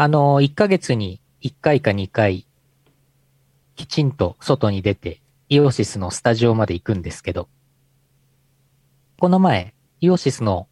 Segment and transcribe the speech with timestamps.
[0.00, 2.46] あの、1ヶ月に1回か2回、
[3.74, 7.48] きちんと外に出て、イオシスのスタジオまで行くんですけど、
[9.18, 10.68] この前、イオシスの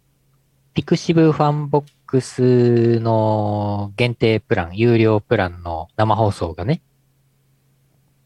[0.75, 6.81] pixivFANBOX の限定プラン、有料プランの生放送がね、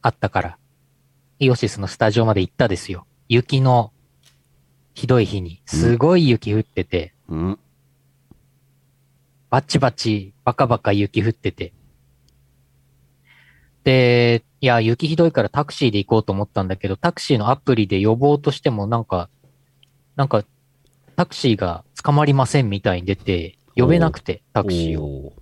[0.02, 0.58] あったから、
[1.38, 3.06] イオシスのスタジオまで行ったですよ。
[3.26, 3.90] 雪の
[4.92, 7.58] ひどい日に、すごい雪降ってて、うん。
[9.50, 11.72] バチバチ、バカバカ雪降ってて。
[13.82, 19.28] で、いや、雪ひどいからタクシーで行こうと思ったんだけど、タクシーのアプリで呼ぼうとしてもなんか、
[20.16, 20.44] なんか、
[21.16, 25.32] タクシーが捕まりませんみたいに出て、呼べなくて、タクシーを。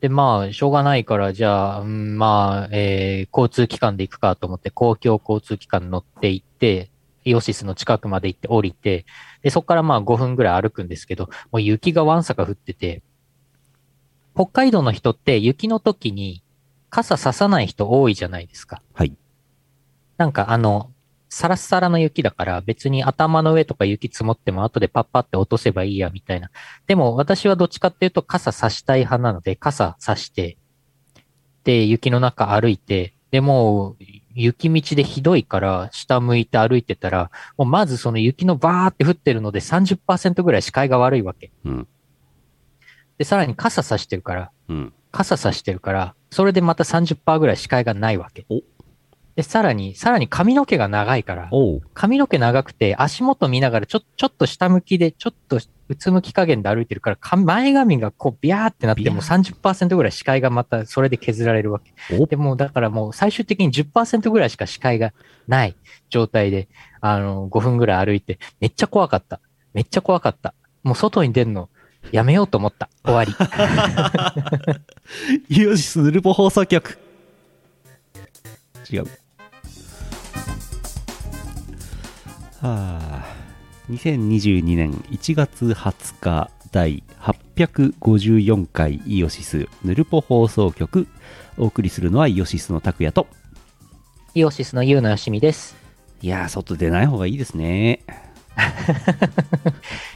[0.00, 6.90] で、まあ、しょうがないから、じゃあ、うん、まあ、えー、交通機関で行くかと思って、公共交通機関乗って行って、
[7.24, 9.04] イオシスの近くまで行って降りて、
[9.42, 13.02] で、そこからまあ5分ぐらい歩くんですけど、もう雪がわんさか降ってて、
[14.38, 16.44] 北海道の人って雪の時に
[16.90, 18.80] 傘ささない人多いじゃないですか。
[18.94, 19.16] はい。
[20.16, 20.92] なんかあの、
[21.28, 26.52] サラッサラの雪だから別に頭の上とか雪積もっても後でパッパって落とせばいいやみたいな。
[26.86, 30.56] でも私はどっちかっていうと傘さしたい派なので傘さして、
[31.64, 41.50] で、雪の中歩いて、でもう雪道でひどいから下向いて歩いてたら、もうまずその雪のバーって降ってるので30%ぐらい視界が悪いわけ。
[41.64, 41.88] うん。
[43.18, 44.92] で、さらに傘さしてるから、うん。
[45.10, 48.60] 傘さしてるから、それでまた30%ぐらい視界がないわけお。
[49.36, 51.48] で、さらに、さらに髪の毛が長いから。
[51.94, 62.16] 髪の毛長くて足元見ながらちょ、ちょっと下向きで、ちょっとうつむき加減で歩いてるから、か前髪がこうビャーってなってもう30%ぐらい視界がまたそれで削られるわけ。
[62.16, 65.14] おでもうだからもう最終的に10%ぐらいしか視界が
[65.46, 65.76] ない
[66.10, 66.68] 状態で、
[67.00, 69.40] あの、5分ぐらい歩いて、めっちゃ怖かった。
[69.72, 70.54] めっちゃ怖かった。
[70.82, 71.70] もう外に出るの
[72.12, 72.88] やめようと思った。
[73.04, 73.32] 終わり。
[75.48, 76.98] イオシスヌルポ放送局。
[78.90, 79.04] 違う。
[82.60, 83.24] はあ、
[83.90, 91.06] 2022年1月20日第854回イオシスヌルポ放送局。
[91.56, 93.26] お送りするのはイオシスの拓也と。
[94.34, 95.76] イオシスのユウのよしみです。
[96.20, 98.00] いやー、外出ない方がいいですね。
[98.58, 98.60] い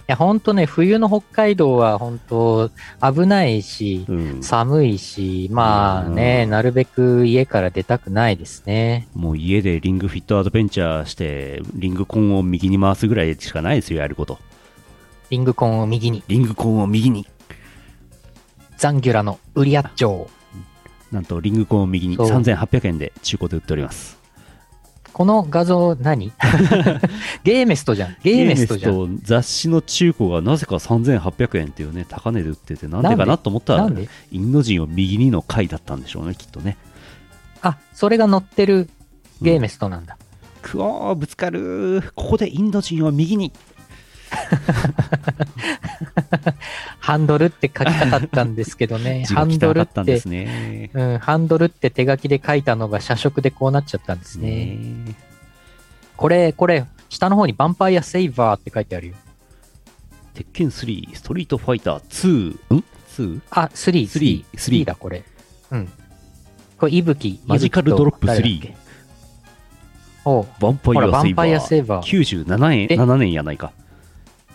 [0.08, 2.70] や、ほんとね、冬の北海道は本当
[3.00, 4.42] 危ないし、うん。
[4.42, 9.06] 寒いし、まあね、うんなるべく家から出たくないですね。
[9.14, 14.38] もう家でリングフィットアドベンチャーして、リングコンを右に回すぐらいしかないですよ、やること。
[15.30, 17.26] リングコンを右に、リングコンを右に。
[18.76, 20.26] ザンギュラのウリアッチョウ。
[21.12, 24.21] なんとリングコンを右にそう3800円で中古で売っております。
[25.12, 26.32] この画像何？
[27.44, 28.16] ゲーメストじゃん。
[28.22, 29.20] ゲーメストじゃん。
[29.22, 33.90] 雑誌の中古がなぜか3800円っていうね、高値で売ってて、なんでかなと思ったら
[34.30, 36.76] インド人を右にの回だったんでしょうね、きっとね。
[37.60, 38.88] あ、それが載ってる
[39.40, 40.16] ゲーメストなんだ。
[40.62, 43.52] くおー、ぶつかるーここでインド人を右に。
[47.00, 49.24] ハンドルって書きたかったんですけどね。
[49.26, 50.22] 字ハンドルって。
[50.94, 54.76] うん、ハンドルって手書きで書いたのが社食でこうなっちゃったんですね。
[54.76, 55.14] ね
[56.16, 59.14] これ、これ、下の方にヴァンパイアセイバーって書いてあるよ。
[60.34, 62.84] 鉄拳3、ストリートファイター2、ん
[63.16, 63.40] ?2?
[63.50, 65.22] あ、3、スリー3、3だ、これ。
[65.70, 65.88] うん。
[66.78, 67.40] これ、いぶき。
[67.46, 68.76] マジカルドロップ3伊吹と誰だっけ？
[70.24, 71.86] おうヴァンパイアセイバァンパイアセイー。
[71.86, 72.44] バー。
[72.46, 73.72] 97円、で7年やないか。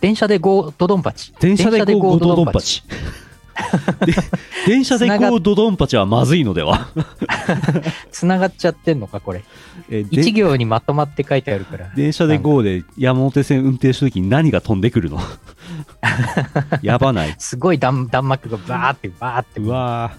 [0.01, 1.33] 電車でゴードドンパチ。
[1.39, 2.83] 電車でゴードドンパチ。
[4.67, 6.89] 電車でゴードドンパチはまずいのでは？
[8.11, 9.43] 繋がっちゃってんのか、これ。
[9.89, 11.89] えで一行にまとまって書いてあるから。
[11.95, 15.19] 電車でゴーで山手線運転した時に何が飛んでくるの？
[16.83, 17.35] やばない。
[17.39, 19.59] すごい弾弾幕がバーって、バーって。
[19.61, 20.11] うわ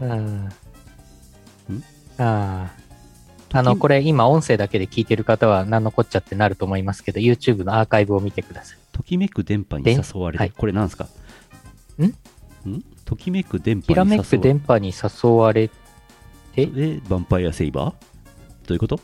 [0.00, 0.48] うん。
[2.18, 2.87] ああ。
[3.52, 8.78] あの、これ今音声だけで聞いてる方は何のこっちゃってなると思いますけど、YouTube のアーカイブを見てください。
[8.92, 10.50] ときめく電波に誘われて、はい。
[10.50, 11.08] これなんですか？
[11.98, 12.04] ん？
[12.04, 12.14] ん？
[13.04, 15.74] ときめく電波に誘われて、電波に誘われて、
[16.54, 17.90] で、ヴァンパイアセイバー？
[17.90, 17.96] ど
[18.70, 18.96] ういうこと？
[18.96, 19.02] と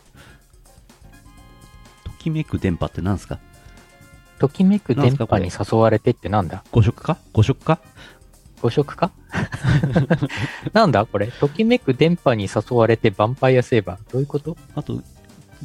[2.19, 3.39] きめく電波ってなんですか？
[4.39, 6.65] ときめく電波に誘われてってなんだ？
[6.71, 7.17] 誤色か？
[7.33, 7.81] 誤色か？
[8.65, 9.11] 誤色か？
[10.73, 11.27] なんだこれ？
[11.27, 14.11] ときめく電波に誘われてヴァンパイアセーバー？
[14.11, 14.57] どういうこと？
[14.75, 15.03] あと、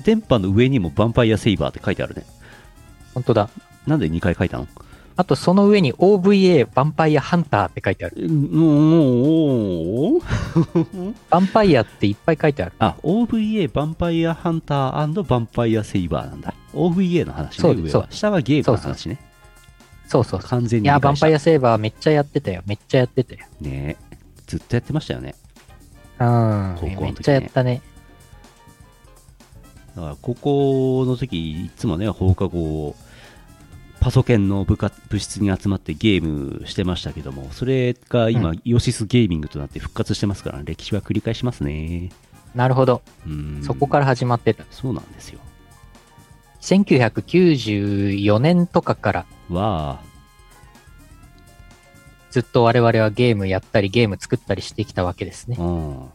[0.03, 2.25] 電波の上にもヴァンパイアセイバーって書いてあるね。
[3.13, 3.49] 本当だ。
[3.87, 4.67] なんで2回書いたの？
[5.15, 8.17] あとその上に OVA ヴァンパイアハンターって書いてある。
[8.17, 8.49] うん、
[9.23, 12.73] おーヴァンパイアっていっぱい書いてある。
[12.79, 16.53] あ、OVA ヴァンパイアハンターヴァンパイアセイバーなんだ。
[16.73, 18.07] OVA の話ね、そう上は。
[18.09, 19.15] 下はゲームの話ね。
[19.15, 19.28] そうそう
[20.09, 20.39] そう。
[20.39, 21.17] 完全いや、ヴァン。
[21.17, 22.63] パイアセーバーめっちゃやってたよ。
[22.65, 23.45] めっちゃやってたよ。
[23.61, 23.95] ね
[24.47, 25.35] ずっとやってましたよね。
[26.19, 26.75] うん。
[26.81, 27.81] ねめっちゃやったね。
[29.95, 32.95] だから高校の時いつもね放課後
[33.99, 42.09] パソケンの部活部室に集まってゲームしてましたけどもそれが今、うんイオシスゲーミングとなって復活してますから歴史は繰り返しますね
[42.55, 43.01] なるほど。
[43.27, 44.63] うんそこから始まってた。
[44.71, 45.39] そうなんですよ
[46.61, 50.09] 1994年とかからわあ。
[52.31, 55.57] ずっと我々はゲームやったりゲーム作ったりしてきたわけですね。
[55.59, 56.09] うん。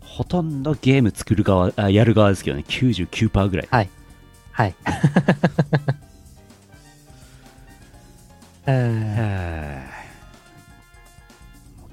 [0.00, 2.64] ほとんどゲーム作る側あやる側ですけどね。
[2.68, 3.68] 99%ぐらい。
[3.70, 3.90] はい。
[4.52, 4.74] はい。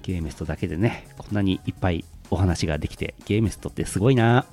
[0.03, 4.45] ゲームストだけでねこんなにいっぱいお話ができてゲームストってすごいな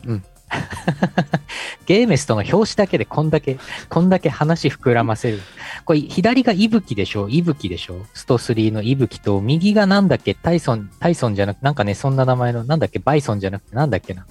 [1.87, 3.59] ゲーメストの表紙だけでこんだけ、
[3.89, 5.41] こんだけ話膨らませる。
[5.85, 7.29] これ、左がイブキでしょ？
[7.29, 8.05] イブキでしょ？
[8.15, 10.35] スト3のイブキと、右がなんだっけ？
[10.35, 12.99] タイソン、タイソンじゃなくなんかね、そんな名前の、なんだっけ？
[12.99, 14.27] バイソンじゃなくて、なんだっけな？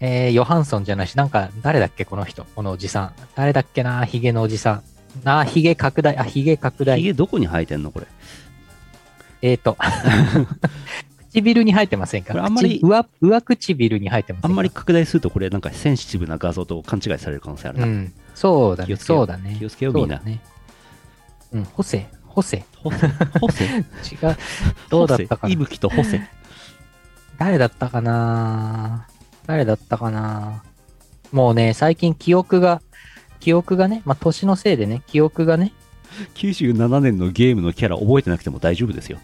[0.00, 2.04] えー、ヨハンソンじゃないし、なんか、誰だっけ？
[2.04, 3.12] この人、このおじさん。
[3.34, 4.04] 誰だっけな？
[4.04, 4.82] ヒゲのおじさん。
[5.24, 6.98] あー、ヒゲ拡大、あ、ヒゲ拡大。
[6.98, 7.90] ヒゲどこに生えてんの？
[7.90, 8.06] これ。
[9.42, 9.76] えーと、
[11.34, 12.34] 唇に生えてませんか？
[12.44, 14.48] あんまり口上、上唇に生えてませんか？
[14.48, 17.86] あんまり拡大するとこれなんかセンシティブな画像と勘違いされる可能性あるな。
[17.86, 18.12] うん。
[18.34, 18.96] そうだね。
[18.96, 19.56] そうだね。
[19.58, 20.40] 気をつけようみんなね。
[21.52, 21.64] うん。
[21.64, 22.64] ホセ、ホセ。
[22.76, 23.08] ホセ
[23.40, 24.36] ホセ 違う。
[24.90, 25.66] どうだったかな？
[25.66, 26.20] とホセ。
[27.38, 29.08] 誰だったかな？
[29.46, 30.62] 誰だったかな？
[31.32, 32.80] もうね、最近記憶が、
[33.40, 35.72] 記憶がね、まあ、年のせいでね、記憶がね、
[36.36, 39.18] 97年のゲームのキャラ覚えてなくても大丈夫ですよ。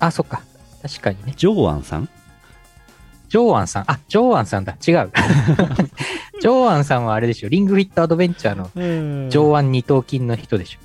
[0.00, 0.42] あ、そっか。
[0.88, 1.34] 確かにね。
[1.36, 2.08] ジョーアンさん？
[3.28, 4.72] ジョーアンさん、あ、ジョーアンさんだ。
[4.74, 5.10] 違う。
[6.40, 7.48] ジョーアンさんはあれでしょ。
[7.48, 10.78] リングフィットアドベンチャーの上腕二頭筋の人でしょ。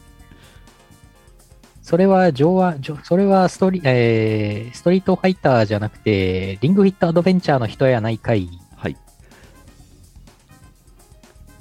[1.83, 8.43] それは上腕、それはストリ、えー、ストリートファイターじゃなくて、リングフィットアドベンチャーの人やないかい。
[8.43, 8.97] いはい。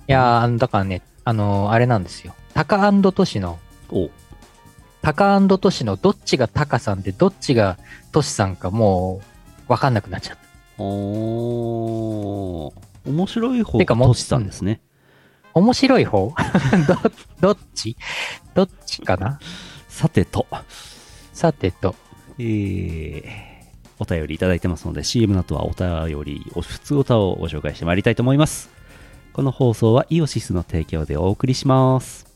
[0.07, 2.35] やーだからね、あのーあれなんですよ。
[2.55, 3.59] タカトシの、
[3.91, 4.09] お
[5.03, 7.79] タカトシのどっちがタカさんでどっちが
[8.13, 9.21] トシさんかも
[9.69, 10.43] う、わかんなくなっちゃった。
[10.83, 14.81] おー面白い方てかもがトシさんですね。
[15.55, 16.35] 面白い方？
[17.41, 17.97] ど、どっち？
[18.55, 19.41] どっちかな？
[19.89, 20.47] さてと、
[21.33, 21.95] さてと、
[22.39, 23.61] えー、
[23.99, 28.71] お便りいただいてますので CM の後はお便り、お普通歌をご紹介してまいりたいと思います。
[29.33, 32.30] この放送はイオシスの提供でお送りします。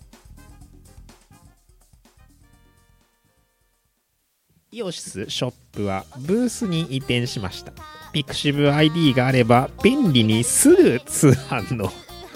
[4.74, 7.72] イオシスショップはブースに移転しました。
[8.12, 11.92] ピクシブ ID があれば便利にすぐ通販の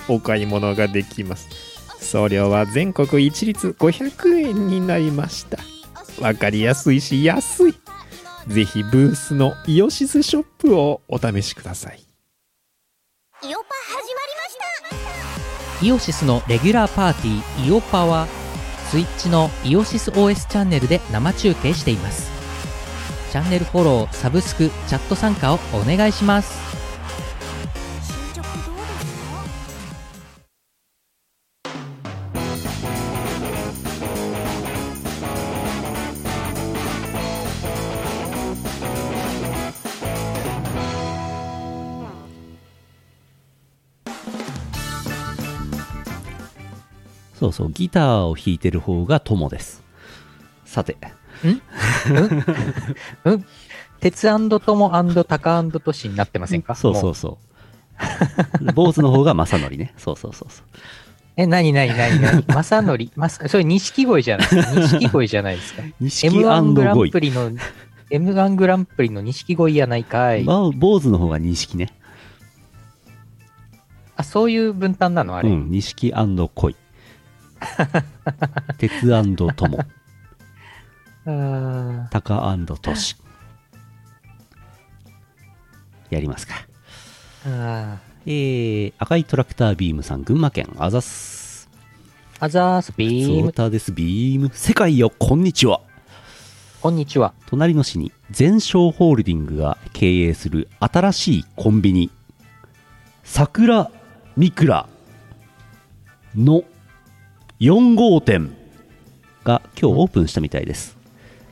[0.09, 1.49] お買い物ができます。
[2.01, 5.59] 送料は全国一律500円になりました。
[6.21, 7.75] わかりやすいし安い。
[8.47, 11.99] ぜひブースのイオシスショップをお試しください。
[11.99, 18.29] イオパ始まりましたイオシスのレギュラーパーティーイオパは
[18.91, 22.31] スイッチのイオシス OS チャンネルで生中継しています。
[23.31, 26.78] チャンネルフォローサブスクチャット参加をお願いします。
[47.39, 49.83] そうそう、ギターを弾いてる方が友です。
[50.65, 50.97] さて、
[53.25, 53.45] うん？
[54.01, 54.29] 鉄
[54.61, 54.91] トモ
[55.25, 56.75] タカトシになってませんか？
[56.75, 57.39] そうそもうそ
[58.61, 58.73] う。
[58.73, 59.93] 坊主の方が正則ね。
[59.97, 60.67] そうそうそうそう。
[61.37, 62.21] え、なになになに？
[62.21, 64.49] なにまさのり、まさ、それ錦鯉じゃない？
[64.49, 64.73] ですか。
[64.81, 65.83] 錦鯉じゃないですか？
[66.01, 67.21] 錦 M1 グラン鯉プ。
[67.21, 67.51] リの、
[68.11, 70.45] M1 グランプリの錦鯉やないかい。
[70.45, 71.93] まあ、坊主の方が錦ね。
[74.17, 75.37] あ、そういう分担なの？
[75.37, 75.49] あれ。
[75.49, 76.13] うん、錦
[76.55, 76.77] 鯉。
[78.79, 79.97] 鉄友。
[82.11, 83.17] タカトシ。
[86.11, 86.55] やりますか。
[87.47, 91.69] あえー、赤いトラクタービームさん、群馬県あざす。
[92.41, 92.45] ー。
[92.45, 93.43] あざーす、ビーム。
[93.43, 94.51] ソーターです、ビーム。
[94.53, 95.81] 世界よ、こんにちは。
[96.81, 97.35] こんにちは。
[97.47, 102.11] 隣の市に全商ホールディングが経営する新しいコンビニ
[103.25, 103.91] 桜
[104.37, 104.89] ミクラ
[106.37, 106.63] の
[107.61, 108.59] 4号店。
[109.49, 110.99] が今日オープンしたみたいです。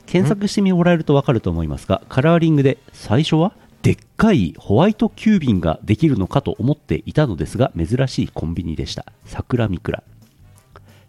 [0.05, 9.05] 検索してもらえると分かると思いますがカラーリングで最初はでっかいホワイト急便ができるのかと思っていたのですが珍しいコンビニでした。
[9.25, 10.03] 桜ミクラ。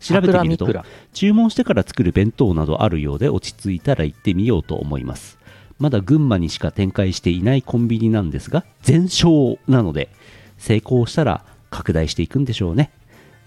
[0.01, 0.67] 調べてみると
[1.13, 5.39] 注文してから作る弁当などあるようで落ち着いたら行ってみようと思います。
[5.79, 10.09] まだ群馬にしか展開していないコンビニなんですが全焼なので
[10.57, 12.91] 成功したら拡大していくんでしょうね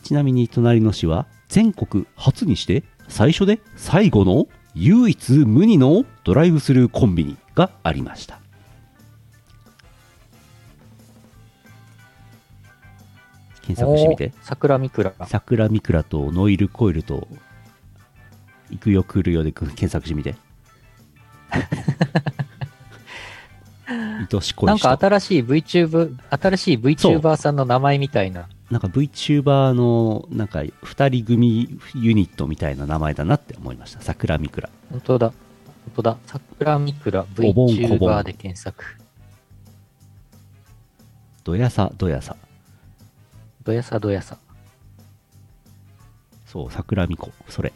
[0.03, 8.39] ちなみに隣の市は全国初にして最初で最後の唯一無二のドライブスルーコンビニがありました
[13.61, 15.13] 検索してみてお桜みくら。
[15.27, 17.27] 桜みくらとノイルコイルと
[18.69, 20.35] 行くよ来るよで検索してみて
[24.31, 28.47] 愛し恋なんか人新しい VTuber、新しい VTuber さんの名前みたいな。
[28.71, 35.27] なんか VTuber のなんか2人組ユニットみたいな名前だなって思いました桜みくら本当だ。
[35.27, 35.35] 本
[35.95, 36.17] 当だ。
[36.25, 38.85] 桜みくら VTuber で検索。
[41.43, 42.37] どやさどやさ
[43.63, 44.37] どやさどやさ。
[46.45, 47.73] そう桜みこそれ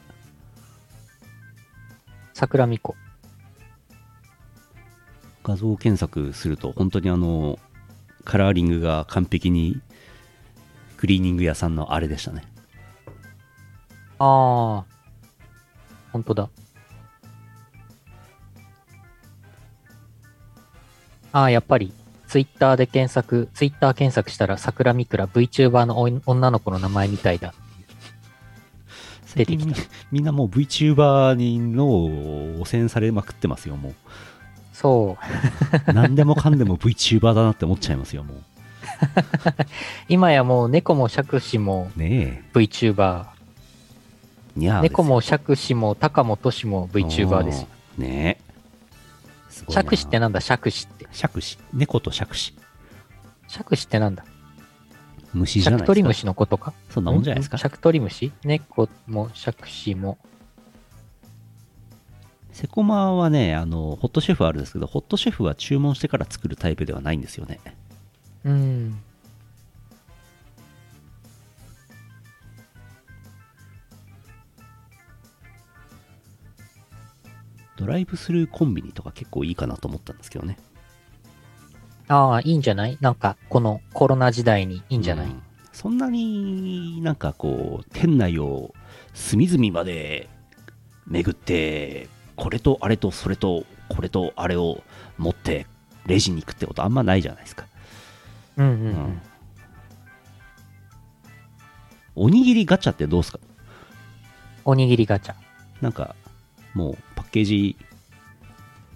[2.33, 2.95] 桜みこ。
[5.43, 7.59] 画像検索すると本当にあの
[8.23, 9.81] カラーリングが完璧に
[11.05, 12.43] クリーニング屋さんのあれでしたね
[14.17, 14.85] ああ。
[16.11, 16.49] 本当だ。
[21.31, 21.93] ああ、やっぱり、
[22.27, 27.53] ツイッターで検索、ツイッター検索したら、桜みくら VTuber の女の子の名前みたいだ。
[29.35, 29.75] 出てきた
[30.11, 30.49] みんなもう
[32.61, 33.93] 汚染されまくってますよも
[34.73, 35.19] そ
[35.85, 35.91] う。
[35.91, 38.41] う 何でもかんでも VTuber だなって思っちゃいますよも
[40.09, 43.25] 今やもう猫も杓子も VTuber。
[43.25, 43.35] え。
[44.55, 47.61] にゃー猫も杓子も高も年も VTuber です。
[47.61, 47.67] よ。
[47.97, 48.45] ねえ。
[49.69, 50.39] 杓子ってなんだ？
[50.41, 51.07] 杓子って。
[51.11, 51.57] 杓子。
[51.73, 52.53] 猫と杓子。
[53.47, 54.25] 杓子ってなんだ？
[55.33, 55.93] 虫じゃないですか。
[55.93, 56.73] シャクトリムシのことか？
[56.89, 57.57] そんなもんじゃないですか。
[57.57, 60.17] シャクトリムシ猫も杓子も。
[62.53, 67.59] セコマはねあのホットシェフあるんですけどホットシェフは注文してから作るタイプではないんですよね
[68.45, 69.01] うん。
[77.75, 80.57] ドライブスルーコンビニとか結構いいかなと思ったんですけどね。
[82.07, 82.97] ああ、いいんじゃない？
[83.01, 85.41] なんか、このコロナ時代にいいんじゃない、うん。
[85.73, 88.73] そんなになんかこう店内を
[89.13, 90.29] 隅々まで
[91.05, 94.83] 巡ってこれとあれとそれとこれとあれを
[95.17, 95.67] 持って
[96.05, 97.65] レジに行くってことあんまないじゃないですか、
[98.57, 98.91] うん、うん、ううん。
[98.93, 99.21] ん。
[102.15, 103.39] おにぎりガチャってどうですか？
[104.63, 105.35] おにぎりガチャ。
[105.81, 106.15] なんか
[106.73, 107.75] もうパッケージ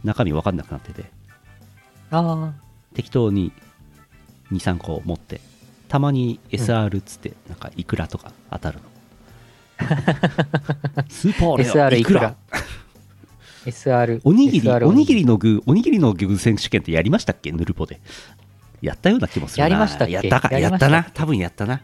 [0.04, 1.06] 中身わかんなくなってて。
[2.12, 2.54] あ
[2.94, 3.52] 適当に
[4.52, 5.42] 23個持って。
[5.90, 8.84] たまに SR っつって、なんかイクラとか当たるの。
[11.10, 12.36] スーパーあ、レア SR いくら
[13.66, 14.22] ?SR。
[14.24, 14.70] おにぎり。
[14.70, 17.52] おにぎりの具おにぎりの具選手権ってやりましたっけ？
[17.52, 18.00] ヌルポで
[18.82, 19.70] やったような気もするな。
[19.70, 20.14] やりましたっけ？
[20.14, 21.04] やったかやったな。
[21.14, 21.82] 多分やったな。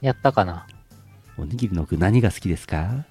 [0.00, 0.66] やったかな？
[1.36, 3.04] おにぎりの具何が好きですか？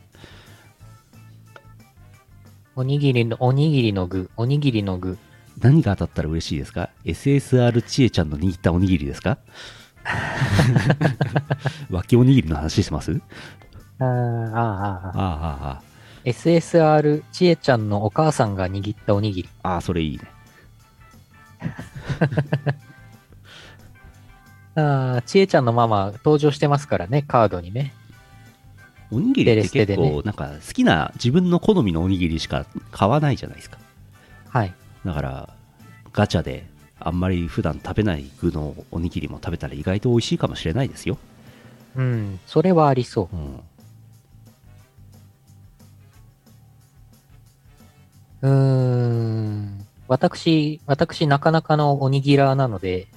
[2.75, 5.17] おにぎりの、おにぎりの具、おにぎりの具。
[5.59, 9.39] 何が当たったら嬉しいですか？SSR ちえちゃんの握ったおにぎりですか？
[11.89, 13.19] 脇おにぎりの話してます？
[13.99, 14.53] あーあー、あー。
[14.53, 15.81] あー、ああああ
[16.25, 19.49] SSR、ちえちゃんのお母さんが握ったおにぎり。
[19.63, 20.23] ああそれいいね
[24.75, 27.93] ああ、ちえちゃんのママ登場してますからね、カードにね。
[29.11, 33.77] おにぎりって結構ねなんか好きな自分の好みのおにぎりしか買わないじゃないですか
[34.49, 34.73] はい。
[35.05, 35.49] だから
[36.11, 36.65] ガチャで
[36.99, 41.17] あんまり普段食べない具のおにぎりも食べたら意外と美味しいかもしれないですよ、
[41.95, 43.35] うん、それはありそう。
[48.45, 48.49] うん、うー
[49.73, 49.76] ん。
[50.07, 53.07] 私、私、なかなかのおにぎらーなので、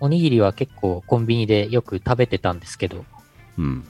[0.00, 3.04] おにぎりは結構コンビニでよく食べてたんですけど、
[3.56, 3.84] うん、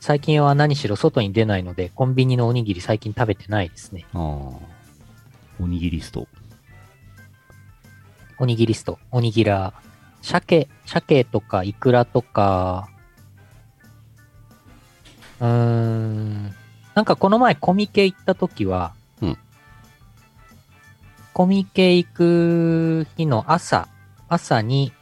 [0.00, 4.06] 最近は何しろ外に出ないので、コンビニのおにぎり最近食べてないですね。
[4.14, 4.20] ああ
[5.60, 6.28] おにぎりスト
[8.38, 9.88] おにぎりスト、おにぎらー。
[10.22, 12.88] 鮭、鮭とかイクラとか、
[15.40, 16.54] うーん。
[16.94, 18.97] なんかこの前コミケ行った時は、うん
[21.38, 23.86] コミケ行く日の朝、
[24.28, 24.92] 朝に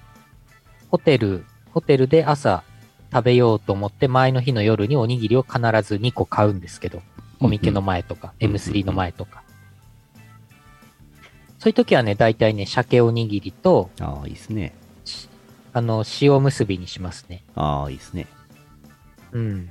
[0.90, 2.62] ホテル、ホテルで朝
[3.10, 7.00] 食べようと思って前の日の夜におにぎりを必ず2個買うんですけど、
[7.40, 9.44] コミケの前とか、うんうん M3 の前とか。
[11.58, 14.74] そういう時はね、大体ね、鮭おにぎりと、ああいいですね
[15.06, 15.30] し
[15.72, 17.44] あの、塩結びにしますね。
[17.54, 18.26] ああいいですね
[19.32, 19.70] うん。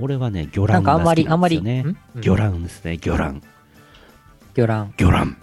[0.00, 1.90] 俺はね、魚卵が好きなりあんまりんですよね。
[1.92, 1.96] ん？
[2.22, 3.42] 魚卵ですね、魚卵。
[4.54, 4.92] 魚卵。
[4.96, 5.36] 魚卵。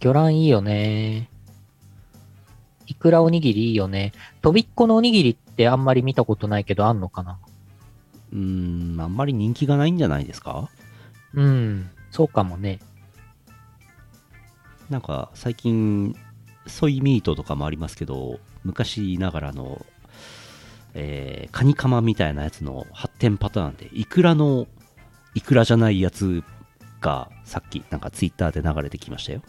[0.00, 1.28] 魚卵いいよね。
[2.86, 4.12] いくらおにぎりいいよね。
[4.40, 7.38] とびっこのおにぎりってあんまり見たことないけどあんのかな？
[8.32, 10.68] うーん、あんまり人気がないんじゃないですか？
[11.34, 12.80] うんそうかもね。
[14.90, 16.14] なんか最近、
[16.66, 19.86] ソイミートとかもありますけど、昔ながらの、
[20.94, 24.66] えーカニカマみたいなやつの発展パターンで、イクラの、
[25.34, 26.42] イクラじゃないやつ
[27.00, 29.42] が、さっきなんかツイッターで流れてきましたよ。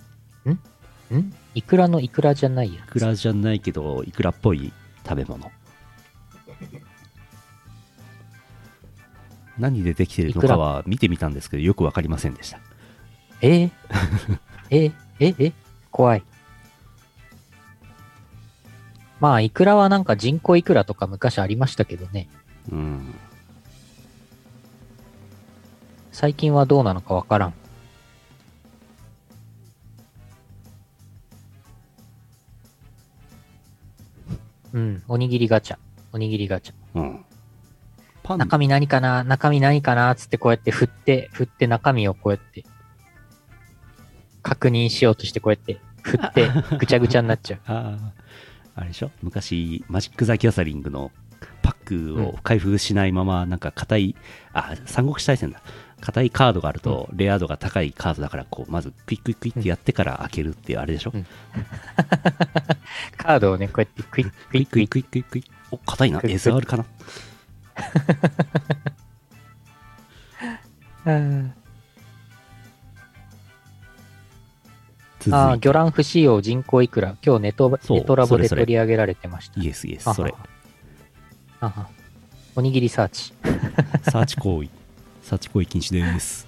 [1.12, 1.34] ん？
[1.54, 4.74] いくらのいくらじゃないやイクラじゃないけど、イクラっぽい
[5.06, 5.52] 食べ物。
[9.60, 12.60] 何でできてるのかは見てみたんですけど、よくわかりませんでした。
[13.42, 13.72] えー？
[14.72, 15.54] えええ
[15.92, 16.24] 怖い。
[19.24, 22.28] まあ、イクラはなんか人工イクラとか昔ありましたけどね。
[22.70, 23.16] うん。
[26.12, 27.54] 最近はどうなのかわからん。
[34.74, 35.78] うん、おにぎりガチャ。
[36.12, 37.00] おにぎりガチャ。
[37.00, 37.26] うん。
[38.24, 39.24] パン中身何かな？
[39.24, 40.14] 中身何かな？
[40.16, 42.66] つってこうやって振って、振って中身をこうやって、
[44.42, 48.00] 確認しようとしてこうやって振って、ぐちゃぐちゃになっちゃう。
[48.76, 49.12] ああ、あれでしょ？
[49.22, 51.12] 昔、マジック・ザ・ギャザリングの
[51.62, 51.76] パッ
[52.16, 54.16] クを開封しないまま、なんか硬い、
[54.54, 55.62] あ、三国志大戦だ。
[56.02, 61.26] 硬いカードがあると、レア度が高いカードだから、こう、まずクイックイックイってやってから開けるっていうあれでしょ、うん。
[63.18, 66.20] カードをね、こうやってクイッククイックイックイックイックイお、硬いな。
[66.20, 66.86] SR かな？
[71.06, 71.54] ク。
[71.56, 71.63] 続
[75.32, 77.16] あ魚卵不使用人工イクラ。
[77.26, 79.62] 今日ネトネトラボで取り上げられてました。
[79.62, 80.34] Yes yes、それ。
[81.60, 81.88] あは
[82.56, 83.30] おにぎりサーチ。
[83.30, 83.34] い
[84.12, 84.70] サーチ行為。
[85.24, 86.48] サーチ行為禁止です。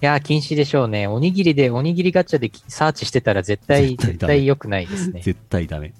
[0.00, 1.06] やー、禁止でしょうね。
[1.06, 5.20] おにぎりで、おにぎりガチャでサーチしてたら絶対、絶対良くないですね。
[5.22, 5.94] 絶対ダメ。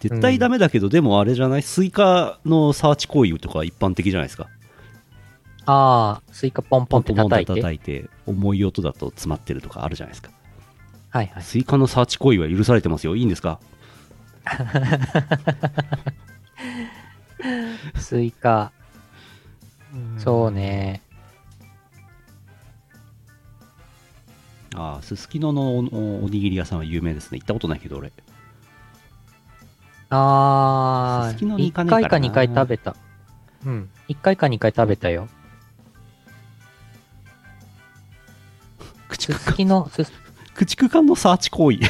[0.00, 1.62] 絶対ダメだけど、でもあれじゃない？
[1.62, 4.46] スイカのサーチ行為とか一般的じゃないですか？
[5.66, 7.60] ああ、スイカポンポンってポンポン叩いて。
[7.60, 10.30] 叩いて、重い音だと詰まってるとかあるじゃないですか。
[11.16, 11.42] はいはい。
[11.42, 13.16] スイカのサーチ行為は許されてますよ。
[13.16, 13.58] いいんですか？
[17.96, 18.70] スイカ。
[20.18, 21.00] そうね。
[24.74, 25.80] ああ、すすきののおお
[26.24, 27.38] おにぎり屋さんは有名ですね。
[27.38, 28.12] 行ったことないけど、俺。
[30.10, 32.94] ああ、1に行かねえからな回か2回食べた。
[33.64, 33.88] うん。
[34.08, 35.28] 1回か2回食べたよ。
[39.08, 40.12] 駆逐すすきの、すす
[40.56, 41.78] 駆逐艦のサーチ行為。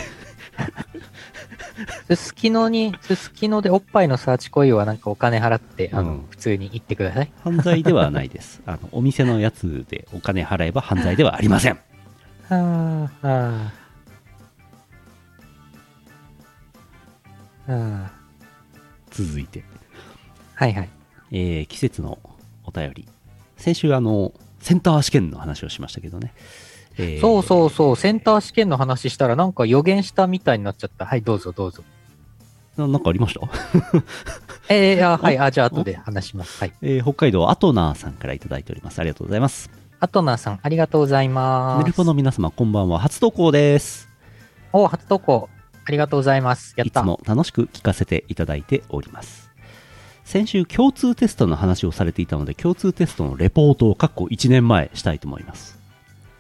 [2.09, 7.31] すすきのに、すすきのでおっぱいのサーチ恋はなんかお金払って、あの、うん普通に行ってください。
[7.43, 8.63] 犯罪ではないです。
[8.67, 11.79] あの、お店のやつでお金払えば犯罪ではありません。
[12.49, 13.73] はあ、はあ。
[17.73, 18.11] はあ。
[19.11, 19.65] 続いて。
[20.55, 20.89] はいはい。
[21.33, 22.19] えー季節の
[22.65, 23.09] お便り。
[23.57, 26.33] 先週、あの、センター試験の話をしましたけどね。
[26.99, 31.05] えーそうそうそう、センター試験の話したらなんか予言したみたいになっちゃった。
[31.07, 31.83] はい、どうぞどうぞ。
[32.77, 33.41] ななんかありました？
[34.69, 36.59] えー、あはい、 あ、じゃあ後で話します。
[36.61, 36.73] はい。
[36.83, 38.99] えー北海道アトナーさんからいただいております。
[38.99, 39.71] ありがとうございます。
[40.01, 41.85] アトナーさん、ありがとうございます。
[41.85, 42.99] ネルポの皆様、こんばんは。
[42.99, 44.09] 初投稿です。
[44.73, 45.49] お、初投稿。
[45.87, 46.75] ありがとうございます。
[46.77, 47.01] やった。
[47.01, 49.49] いつも楽しく聞かせていただいております。
[50.25, 55.76] 先週、共通テストの話をされていたので、共通テストのレポートを、かっこ1年前したいと思います。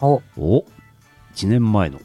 [0.00, 0.64] お、お
[1.34, 2.00] 1年前の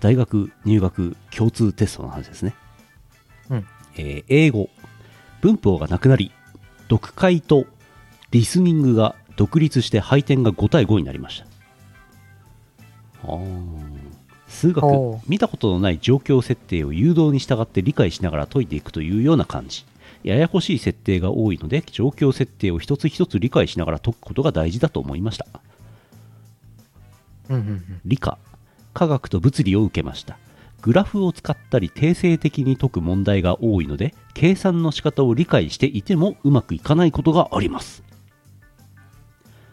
[0.00, 2.54] 大学入学共通テストの話ですね。
[3.50, 3.66] うん
[3.96, 4.68] えー英語、
[5.40, 6.32] 文法がなくなり、
[6.88, 7.66] 読解と
[8.30, 11.46] リスニングが独立して配点が5対5になりました。
[14.48, 14.84] 数学
[15.28, 19.84] 見たことのない状況設定を誘導に従って理解しながら解いていくというような感じ。
[20.24, 25.46] ややこしい設定が多いので、状況設定を一つ一つ理解しながら解くことが大事だと思いました。
[28.04, 28.38] 理科
[28.94, 30.38] 科学と物理を受けました。
[30.80, 38.02] グラフを使ったり定性的に解く問題が多いので計算の仕方を理解していてもうまくいかないことがあります。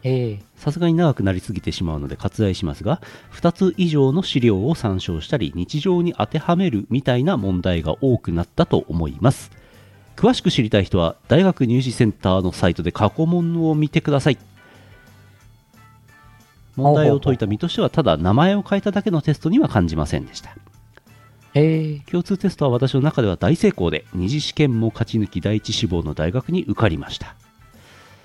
[0.02, 0.42] ええ。
[0.56, 3.00] さすがに長くなりすぎてしまうので割愛しますが
[3.32, 9.50] 2つ以上の資料を参照したり日常に当てはめるみたいな問題が多くなったと思います。
[10.16, 14.38] 詳しく知りたい人は大学入試センターのサイトで過去問を見てください
[16.76, 20.50] 問題を解いた身としてはただ名前を変えただけのテストには感じませんでした。
[22.10, 27.34] 共通テストは私の中では大成功で二次試験も勝ち抜き第一志望の大学に受かりました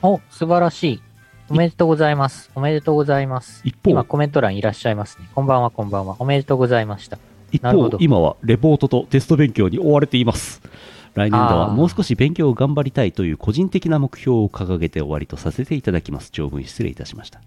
[0.01, 1.01] お、素晴らしい。
[1.47, 2.51] おめでとうございます。
[2.55, 3.61] おめでとうございます。
[3.63, 5.29] 一方今コメント欄いらっしゃいますね。
[5.33, 6.17] こんばんは、こんばんは。
[6.19, 7.19] おめでとうございました。
[7.51, 10.61] 一方今はレポートとテスト勉強に追われています
[11.13, 17.41] 来年度はもう少し勉強を頑張りたいという個人的な目標を掲げて終わりとさせていただきます長文失礼いたしました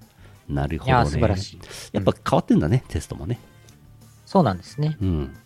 [0.48, 0.96] なるほどね。
[0.96, 1.58] いやー、素晴らしい。
[1.92, 3.38] やっぱ変わってんだね、テストもね。
[4.26, 4.96] そうなんですね。
[5.00, 5.36] うん。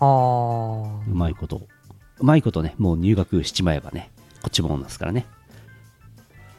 [0.00, 1.10] あー。
[1.10, 1.62] うまいこと。
[2.18, 4.10] うまいことねもう入学しちまえばね
[4.42, 5.26] こっちもんですからね。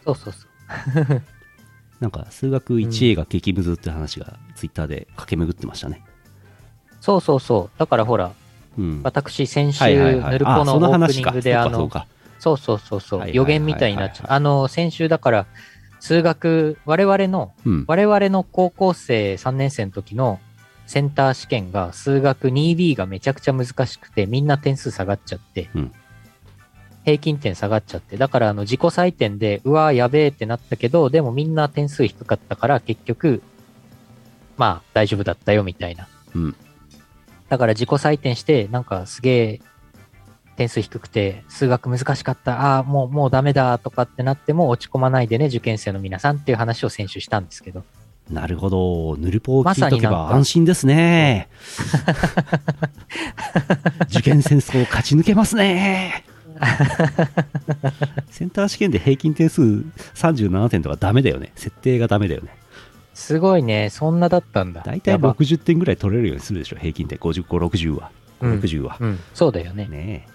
[0.04, 1.22] そうそうそう。
[2.00, 6.04] なんか数学 1A が激ムズって話がツイッターで駆け巡ってましたね。
[7.00, 7.80] そうそうそう。
[7.80, 8.32] だからほら、
[8.78, 9.02] うん。
[9.04, 10.32] 私、先週、はいはいはい。
[10.34, 11.90] ヌルポあそののオープニングで、あの、
[12.42, 13.32] そうかそうそうそう。
[13.32, 14.26] 予言みたいになっちゃう。
[14.30, 15.46] あの、先週だから、
[16.00, 17.86] 数学、我々の、うん。
[17.88, 20.40] 我々の高校生3年生の時の
[20.88, 25.92] センター試験が数学 2B がめちゃくちゃ難しくて、みんな点数下がっちゃって、うん。
[27.06, 33.44] 平均点下がっちゃって、だからあの自己採点で、うわーやべえってなったけど、でもみんな点数低かったから、結局、
[34.58, 36.08] まあ大丈夫だったよみたいな。
[36.34, 36.56] うん。
[37.50, 39.62] だから自己採点して、なんかすげえ
[40.56, 47.84] 点数低くて、数学難しかった、ああ、もう、もうダメだとかってなっても落ち込まないでね、受験生の皆さんっていう話を先週したんですけど。
[48.30, 49.18] なるほど。
[49.18, 51.50] ヌルポを聞いとけば安心ですね。
[54.10, 56.24] 受験戦争を勝ち抜けますね。
[58.30, 61.52] センター試験で平均点数37点とかダメだよね。
[61.56, 62.56] 設定がダメだよね。
[63.14, 64.82] すごいね、そんなだったんだ。
[64.86, 66.78] 大体やば60点ぐらい取れるようにするでしょ。
[66.78, 67.18] 平均点。
[67.20, 68.12] 5560は。
[68.42, 68.60] うん。
[68.60, 69.88] 60は、うん、そうだよね。
[69.88, 70.28] ね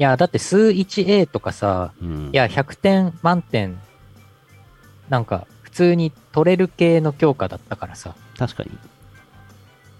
[0.00, 3.78] いや、だって数 1A とかさ、え、うん、いや、100点満点、
[5.10, 8.70] なんか、普通に取れる系の教科だったからさ、確かに。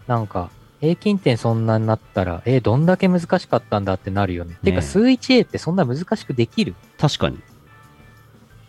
[0.06, 0.48] なんか、
[0.80, 4.56] 平均点そんなになったら、え、どんだけ難しかったんだってなるよね。
[4.64, 6.74] てねか、数 1A ってそんな難しくできる？
[6.96, 7.38] 確かに。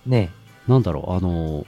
[0.06, 0.32] ね
[0.68, 1.66] なんだろうあの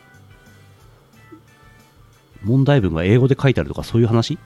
[2.44, 4.38] 問題文が英語で書いてあるとかそういう話？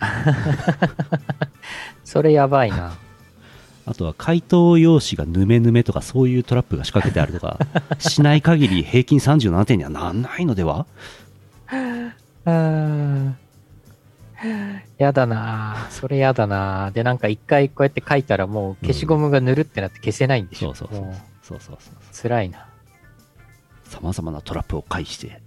[2.04, 2.94] それやばいな。
[3.86, 7.58] あとは回答用紙がヌメヌメとかそういうトラップが仕掛けてあるとか
[8.00, 10.86] しない限り平均37点にはなんないのでは？
[11.72, 13.36] うーん。
[14.98, 15.86] やだな。
[15.90, 16.90] それやだな。
[16.92, 20.74] で、なんか一回こうやって書いたらもう消しゴムがぬるってなって消せないんでしょ？
[20.74, 22.22] そうそうそうそうそうそう。
[22.22, 22.66] 辛いな。
[23.84, 25.40] さまざまなトラップを介して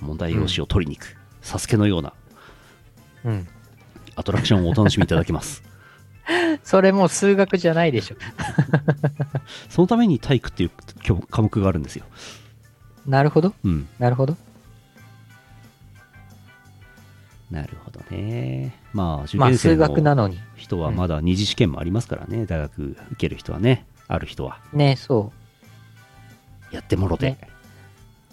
[0.00, 2.12] 問題用紙を取りに行く、サスケのような。
[3.24, 3.48] うん。
[4.16, 5.62] アトラクションをお楽しみいただけます
[6.62, 8.16] それもう数学じゃないでしょ。
[9.68, 10.70] そのために体育っていう
[11.02, 12.04] 教科目があるんですよ
[13.06, 13.54] なるほど。
[13.64, 14.36] うんなるほど。
[17.50, 20.40] なるほどねまあ受験生の学なのに。
[20.56, 25.32] 人はまだ二次試験もありますからね大学受ける人はねある人はねそ
[26.74, 27.38] やってもろて、ね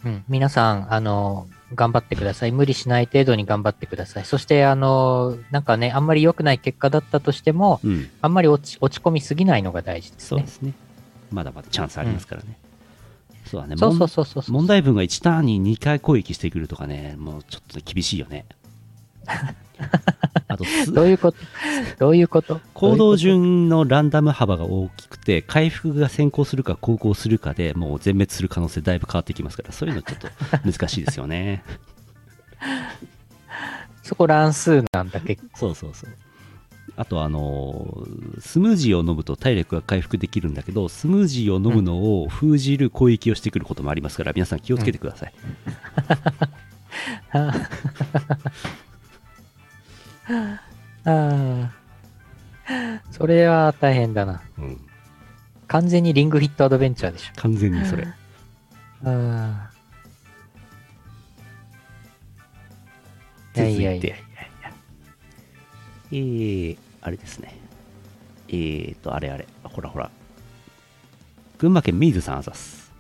[0.04, 0.10] う。
[0.10, 0.24] うん。
[0.28, 2.52] 皆さん、あの、頑張ってください。
[2.52, 4.26] 無理しない程度に頑張ってください。
[4.26, 10.28] そして、あの、なんかね、あんまり良くない結果だったとしても、うんあんまり落ち落ち込みすぎないのが大事ですね。
[10.28, 10.74] そうですね
[11.32, 12.58] まだまだチャンスありますからね、
[13.46, 14.52] そうだねそうそうそうそう。
[14.52, 18.46] 問題文が1ターンに2回攻撃してくるとかねもうちょっと厳しいよね
[20.48, 21.38] あとすどういうこと？
[22.00, 22.60] どういうこと？
[22.74, 30.28] 行動順のランダム幅が大きくて回復が先行するか後攻するかでもう全滅する可能性だいぶ変わってきますからそういうのちょっと
[30.72, 31.64] 難しいですよね。
[34.04, 35.50] そこ乱数なんだ結構。
[35.58, 36.10] そうそうそう。
[36.98, 45.34] あとあのースムージーを飲むと体力が回復できるんだけどスムージーを飲むのを封じる攻撃をしてくることもありますから皆さん気をつけてください、
[50.32, 50.62] あ
[51.06, 51.72] あ。
[53.12, 54.42] それは大変だな。
[54.58, 54.88] うん
[55.68, 57.32] 完全にリングフィットアドベンチャーでしょ。
[57.38, 58.14] 完全にそれあ
[59.06, 59.72] あ。
[63.56, 64.16] いやいやいや。
[66.12, 67.58] えー、あれですね。
[68.50, 69.48] えーと、あれあれ。
[69.64, 70.12] ほらほら。
[71.58, 72.92] 群馬県水さんあざす。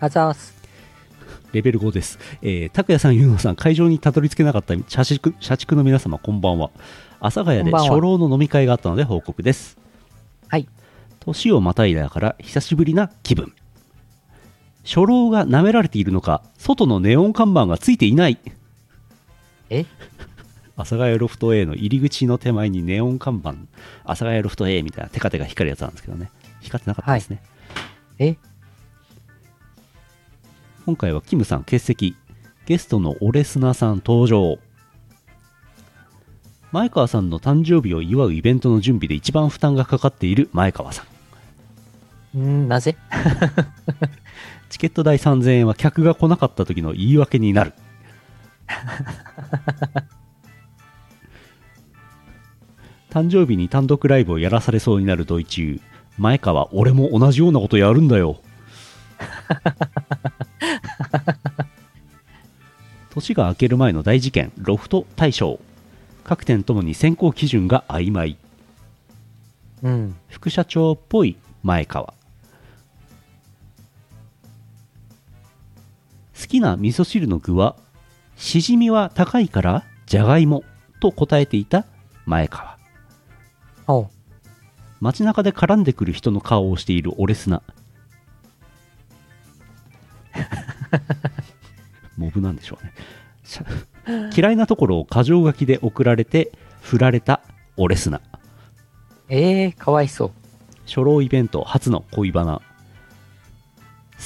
[0.00, 0.57] あざーす。
[1.52, 2.18] レベル5です。
[2.42, 6.70] えー、拓也さん、ゆうのさん、会場にたどり着けなかった社畜社畜の皆様、こんばんは。
[7.20, 9.78] 阿佐ヶ谷で初老の飲み会があったので報告です。
[10.48, 10.68] はい。
[11.20, 13.52] 年をまたいだから久しぶりな気分。
[14.84, 18.38] 初老が舐められているのか、外のネオン看板がついていない。
[19.70, 19.84] え？
[20.76, 23.50] 阿佐ヶ谷ロフト A の入り口の手前にネオン看板、
[24.04, 26.30] 阿佐ヶ谷ロフト A みたいなテカテカ光るやつなんですけどね。
[26.60, 27.42] 光ってなかったですね。
[28.18, 28.36] え？
[30.88, 32.16] 今回はキムさん欠席。
[32.64, 34.58] ゲストのオレスナさん登場。
[36.72, 41.04] 前川さんの誕生日を祝うイベントの準備で一番負担がかかっている前川さ
[42.34, 42.38] ん。
[42.38, 42.96] んなぜ？
[44.70, 47.74] チケット代3000円は客が来なかった時の言い訳になる。
[53.12, 55.82] 誕生日に単独ライブをやらされそうになるドイ中
[56.16, 58.40] 前川俺も同じようなことやるんだよ
[63.10, 65.60] 年が明ける前の大事件ロフト大賞。
[66.24, 68.36] 各店ともに選考基準が曖昧。
[69.82, 70.16] うん。
[70.28, 72.14] 副社長っぽい前川。
[76.40, 77.76] 好きな味噌汁の具は
[78.36, 80.62] しじみは高いからじゃがいも
[81.00, 81.86] と答えていた
[82.26, 82.76] 前川。
[85.00, 87.62] 街中で絡んでくる人の顔をしているオレスナ
[92.16, 92.92] モブなんでしょうね。
[94.36, 97.40] 嫌いなところを箇条書きで送られて振られた
[97.76, 98.20] オレスナ
[99.28, 100.30] ええー、かわいそう。
[100.86, 102.62] 初老イベント初の恋バナ。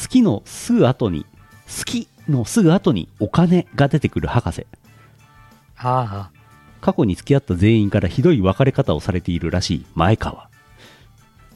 [0.01, 1.27] 好きのすぐ後に
[1.67, 4.67] 好きのすぐ後にお金が出てくる博士。
[5.77, 6.31] あ
[6.81, 10.45] 過去に付き合った全員からひどい別れ方をされているらしい前川。
[10.45, 10.49] あ、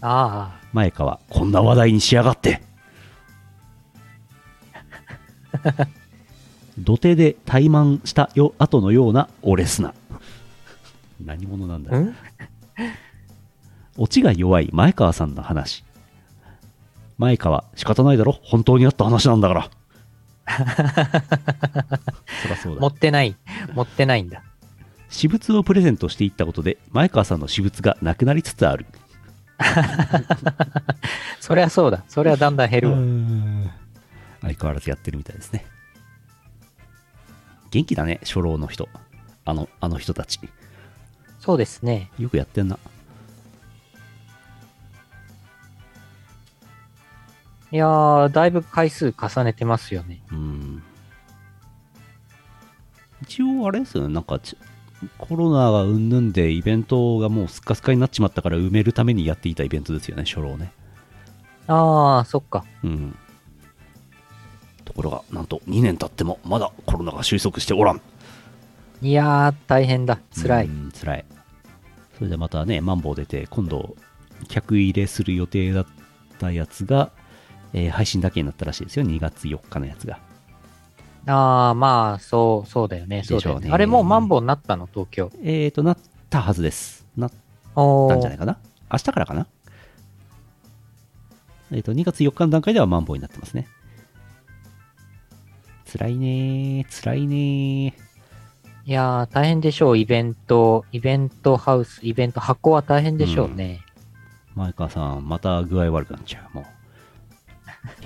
[0.01, 2.63] あ前川こんな話題にしやがって
[6.79, 9.95] 土手で怠慢したよ後のようなオレスナ
[11.25, 12.01] 何者なんだあ。
[12.01, 12.15] ん？
[13.97, 15.85] オチが弱い前川さんの話
[17.19, 19.71] 前川仕方ないだろ本当にあった話なんだから
[22.43, 23.37] そらそうだ持ってない。
[23.75, 24.43] 持ってないんだ。
[25.09, 28.87] 私物をプレゼントしていったことで前川さんの私物がなくなりつつある
[31.41, 32.05] そりゃそうだ。
[32.09, 32.99] そりゃだんだん減るわ。
[34.47, 35.67] 相変わらずやってるみたいですね。
[37.71, 38.89] 元気だね初老の人。
[39.45, 40.41] あのあの人たち。
[41.41, 42.11] そうですね。
[42.19, 42.79] よくやってんな。
[47.73, 50.23] いやー、だいぶ回数重ねてますよね。
[50.31, 50.83] うん。
[53.23, 54.15] 一応あれですよね。
[54.15, 54.57] なんかち
[55.19, 60.73] コロナがうんぬんでイベントがもうスッカスカになっちまったから埋めるためにやっていたイベントですよね初老ね。
[61.67, 62.65] ああ、そっか。
[62.85, 63.17] うん
[64.87, 68.01] ところがなんと2年経ってもまだコロナが収束しておらん。
[69.03, 70.19] いやー、大変だ。
[70.35, 70.67] 辛い。
[70.67, 71.25] うん辛い。
[72.17, 73.95] それでまたねマンボウ出て今度
[74.49, 75.87] 客入れする予定だっ
[76.39, 77.11] たやつが、
[77.75, 79.05] えー配信だけになったらしいですよ。
[79.05, 80.19] 2月4日のやつが。
[81.29, 83.23] ああ、まあ、そう、そうだよね。
[83.25, 83.69] そうだよね。
[83.71, 85.31] あれもうマンボウになったの、東京。
[85.43, 85.99] えーとなっ
[86.31, 87.05] たはずです。
[87.17, 88.59] なったんじゃないかな？
[88.91, 89.47] 明日からかな？
[91.73, 93.67] えっ、と2月4日の段階ではマンボウになってますね
[95.97, 97.97] 辛いねー辛いね
[98.85, 99.99] いやー、大変でしょう。
[99.99, 103.81] イベント、イベントハウス、イベント箱は大変でしょうね。
[104.55, 106.65] ー前川さんまた具合悪くなっちゃうもう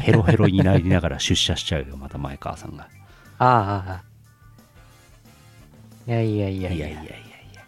[0.00, 2.88] ヘロヘロになりながら出社しちゃうよ また前川さんが
[3.38, 4.02] ああ、ああ。
[6.06, 6.88] いやいやいやいや。
[6.88, 7.14] いやいやいやい
[7.54, 7.64] や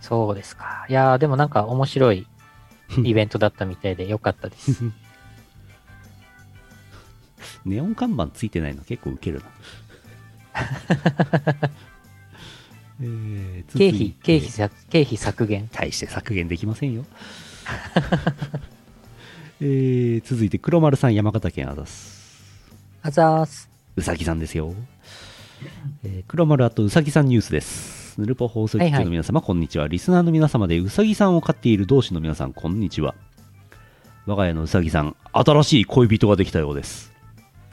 [0.00, 0.86] そうですか。
[0.88, 2.26] いやー、でもなんか面白い
[3.02, 4.72] イベントだったみたいでよかったです。
[7.64, 9.46] ネオン看板ついてないの結構ウケるな。
[13.02, 15.68] えー経費、経費削、経費削減。
[15.72, 17.04] 大して削減できませんよ。
[19.60, 22.64] えー続いて黒丸さん山形県あざす。
[23.02, 23.68] あざーす。
[23.96, 24.74] うさぎさんですよ、
[26.04, 28.18] えー黒丸あとうさぎさんニュースです。
[28.18, 29.88] ヌルポ放送局の皆様、こんにちは。
[29.88, 33.14] リスナーの皆様でうさぎさんを飼っている同士の皆さんこんにちは。
[34.26, 37.12] 我が家のうさぎさん新しい恋人ができたようです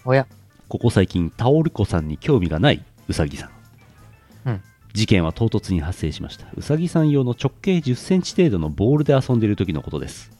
[0.05, 0.27] おや、
[0.67, 4.61] ここ最近タオル子さんに興味がないうさぎさん、うん。
[4.93, 6.47] 事件は唐突に発生しました。
[6.55, 10.31] うさぎさん用の直径1 0センチ程度のボールで遊んでいる時のことです。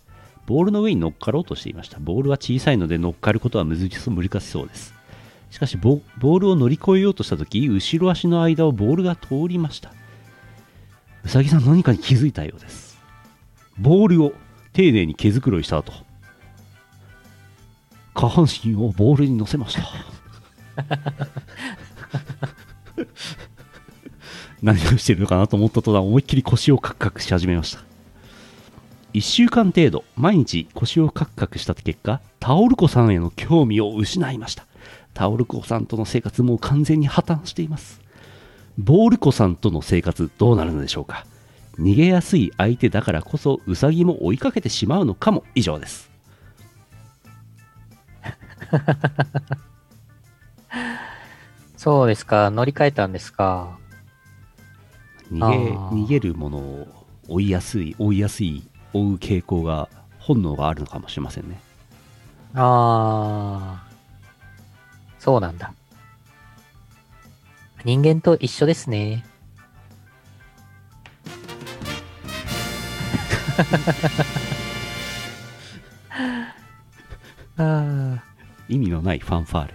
[0.46, 1.98] ボールの上に乗っかろうとしていました。
[2.00, 4.94] ボールは小さいので乗っかることは難しそう難しそうです。
[5.50, 9.94] しかしボボールを乗り越えようとした時後ろ足の間をボールが通りました。
[11.24, 13.00] うさぎさん何かに気づいたようです。
[13.78, 14.34] ボールを
[14.74, 15.94] 丁寧に毛づくろいした後
[18.14, 19.84] 下半身をボールに乗せました。
[24.62, 27.82] 何をしてるのかなと思った途端思いっきり腰をカクカクし始めました。
[29.14, 34.66] 1週間程度毎日腰をカクカクした結果タオル子さんへの興味を失いました。
[35.14, 38.02] タオル子さんとの生活も完全に破綻しています。
[38.78, 41.26] ボール子さんとの生活どうなるのでしょうか。
[41.80, 46.13] 逃げやすい相手だからこそウサギも追いかけてしまうのかも以上です。
[51.78, 52.50] そうですか。
[52.50, 53.78] 乗り換えたんですか？
[55.32, 61.60] 逃げあー逃げるものを追いやすい追いやすい追う傾向が本能があるのかもしれませんね
[62.54, 63.90] ああ。
[65.20, 65.74] そうなんだ。
[67.86, 69.26] 人間と一緒ですね。
[77.58, 78.33] ああ。
[78.74, 79.74] 意味のないファンファーレ。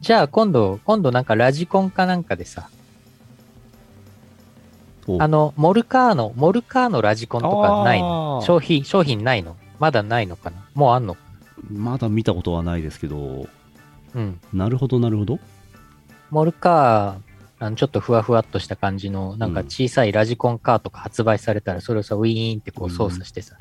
[0.00, 2.70] じゃあ今度、今度なんかラジコンかなんかでさ、
[5.06, 5.22] お。
[5.22, 8.42] あの、モルカーノ、モルカーノラジコンとかないの？
[8.44, 9.56] 商品、商品ないの？
[9.78, 10.68] まだないのかな？
[10.74, 11.16] もうあんの
[11.70, 13.48] まだ見たことはないですけど。
[14.14, 14.40] うん。
[14.52, 15.38] なるほどなるほど。
[16.30, 23.56] モルカー、あのちょっとふわふわっとした感じの、なんか小さいラジコンカーとか発売されたら、それをさ、ウィーンってこう操作してさ、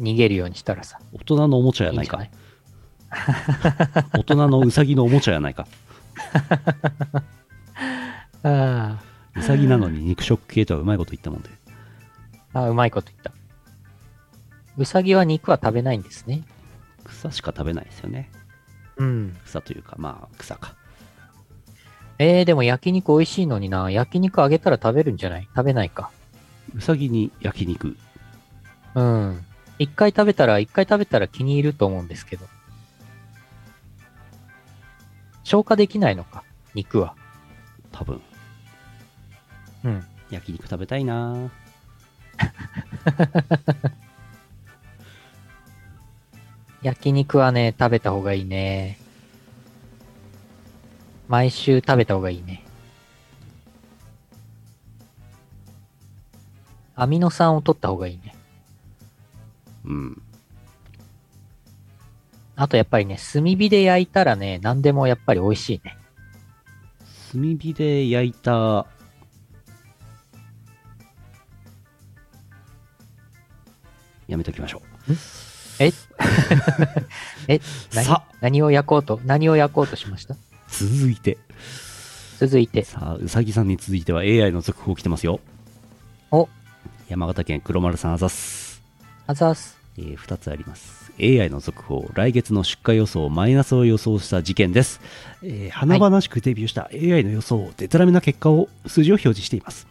[0.00, 2.20] 逃げるようにしたらさ、大人のおもちゃやないか
[4.12, 5.66] 大人のウサギのおもちゃやないか
[8.42, 8.98] あ
[9.36, 11.48] ウサギなのに肉食系とはうまいこと言ったもんで
[12.52, 13.32] あ、あうまいこと言った。
[14.78, 16.42] ウサギは肉は食べないんですね。
[17.04, 18.30] 草しか食べないですよね
[18.96, 19.36] うん。
[19.44, 20.74] 草というかまあ草か
[22.18, 23.90] えー、でも焼肉美味しいのにな。
[23.90, 25.48] 焼肉あげたら食べるんじゃない？
[25.54, 26.10] 食べないか。
[26.74, 27.96] ウサギに焼肉
[28.94, 29.44] うん。
[29.78, 32.46] 一回食べたら、一回食べたら気に入ると思うんですけど。
[35.44, 37.14] 消化できないのか、肉は。
[37.92, 38.20] 多分
[39.84, 40.04] うん。
[40.30, 41.50] 焼肉食べたいな
[46.82, 48.98] 焼肉はね、食べた方がいいね。
[51.28, 52.64] 毎週食べた方がいいね。
[56.94, 58.35] アミノ酸を取った方がいいね。
[59.86, 60.22] うん。
[62.56, 65.96] あとやっぱりね、炭火で焼いたらね、何でもやっぱり美味しいね。
[67.32, 68.86] 炭火で焼いた。
[74.26, 75.12] やめときましょう。
[75.78, 75.92] え？
[77.48, 77.60] え？
[77.94, 78.04] 何？
[78.04, 80.34] さ何を焼こうと、何を焼こうとしました？
[80.68, 81.38] 続いて。
[82.38, 85.40] 続いて、さあうさぎさんに続いては AI の続報来てますよ。
[86.30, 86.48] お、
[87.08, 88.82] 山形県黒丸さんあざっす、
[89.26, 89.75] あざーす。
[89.98, 91.12] えー、2つあります。
[91.20, 92.10] AI の続報。
[92.14, 95.00] 来月の出荷予想マイナスを予想した事件です、
[95.42, 99.86] えー華々しくデビューした AI の予想デタラメな結果を数字を表示しています。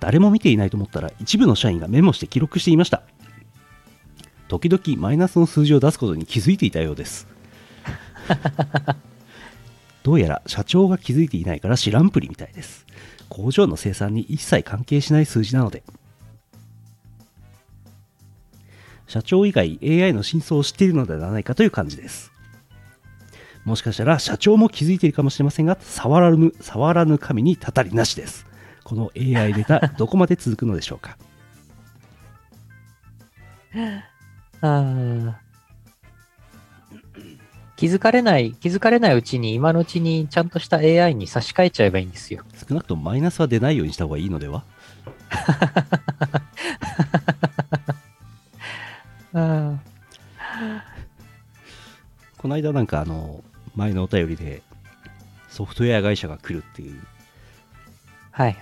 [0.00, 3.02] 誰も見ていないと思ったら一部の社員がメモして記録していました。
[4.48, 7.26] 時々マイナスの数字を出すことに気づいていたようです。
[10.02, 12.86] どうやら社長が気づいていないから知らんぷりみたいです。
[13.28, 15.82] 工場の生産に一切関係しない数字なので。
[19.06, 22.32] 社長以外 AI の真相を知っているのではないかという感じです。
[23.64, 28.46] もしかしたら社長も気づいているかもしれませんが触らぬ触らぬ神にたたりなしです。
[28.84, 31.16] この AI データ どこまで続くのでしょうか？
[34.60, 35.34] あー。
[37.76, 42.42] 気づかれない、気づかれないうちに、今のうちにちゃんとした AI に差し替えちゃえばいいんですよ。
[42.66, 44.64] 少なくともマイナスは出ないようにした方がいいのでは？
[52.56, 53.42] 間なんかあの
[53.74, 54.62] 前のお便りで
[55.48, 57.00] ソフトウェア会社が来るっていう。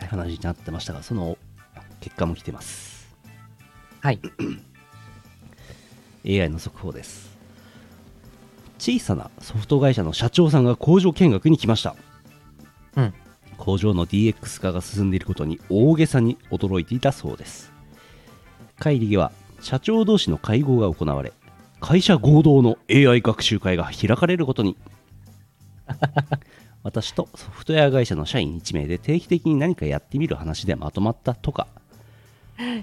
[0.06, 1.36] 話になってましたがその
[2.00, 3.12] 結果も来てます
[4.00, 4.20] はい。
[6.42, 7.34] AI の速報です
[8.78, 11.96] 小さなソフト会社の社長さんが工場見学に来ました
[12.96, 13.14] うん。
[13.56, 17.72] 工場の DX 化が進んでいることに大げさに驚いていたそうです
[18.78, 21.32] 会議では社長同士の会合が行われ
[21.84, 24.74] 会社合同の AI 学習会が開かれることに。
[26.82, 31.66] 私とソフトウェア会社の社員1名で定期的に何かやってみる話でまとまったとか。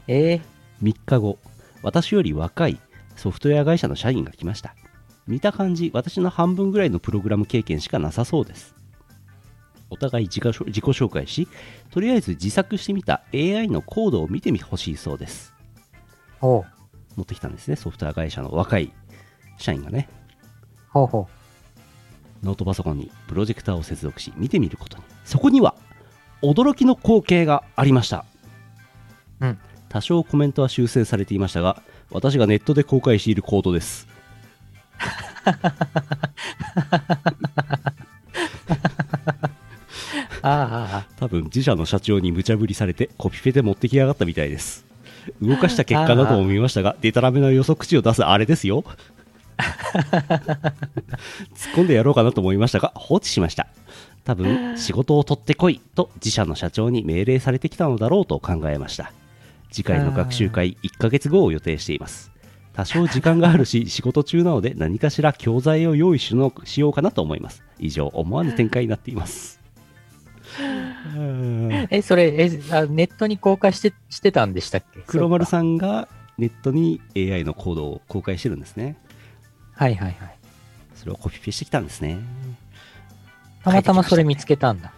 [0.07, 0.41] えー、
[0.83, 1.39] 3日後
[1.81, 2.79] 私より若い
[3.15, 4.75] ソフトウェア会社の社員が来ました。
[5.25, 8.75] 見た感じ私の半分ぐらいのプログラム経験しかなさそうです。
[9.89, 11.47] お互い自己自己紹介し
[11.89, 15.56] とりあえず自作してみた AI のコードを見てみほしいそうです。
[16.39, 16.81] ほう。
[17.15, 17.75] 持ってきたんですね。
[17.75, 18.91] ソフトウェア会社の若い
[19.57, 20.09] 社員がね。
[20.89, 21.27] ほうほ
[22.43, 25.03] ノートパソコンにプロジェクターを接続し見てみることに。
[25.25, 25.75] そこには
[26.41, 28.25] 驚きの光景がありました。
[29.39, 29.45] う。
[29.45, 29.59] うん。
[29.89, 34.07] 多少コメントは修正されていましたが私がネットで公開しているコードです。
[40.43, 44.90] ああ、多分自社の社長に無茶ぶりされてコピペで持ってきやがったみたいです
[45.42, 48.84] 動かした結果だとも見ましたがデタラメな予測値を出すあれですよ。
[49.62, 53.67] 突っ込んでやろうかなと思いましたが放置しました。
[54.24, 59.12] 多分仕事を取ってこいと自社の社長に命令されてきたのだろうと考えました。
[59.72, 62.32] 次回の学習会1ヶ月後を予定しています。
[62.74, 67.63] 多少時間があるし 仕事中なので何かしら教材を用意しのしようかなと思います。
[67.80, 69.56] 以上思わぬ展開になっています。
[69.56, 69.60] うん
[71.89, 75.02] え、それ、え、あネットに公開して、してたんでしたっけ？
[75.08, 75.45] 黒丸ん。
[75.45, 78.97] さんがネットに AI のコードを公開してるんですね
[79.73, 80.37] はいはいはい。
[80.95, 82.19] それをコピペしてきたんですね
[83.63, 84.93] たまたまそれ見つけたんだ。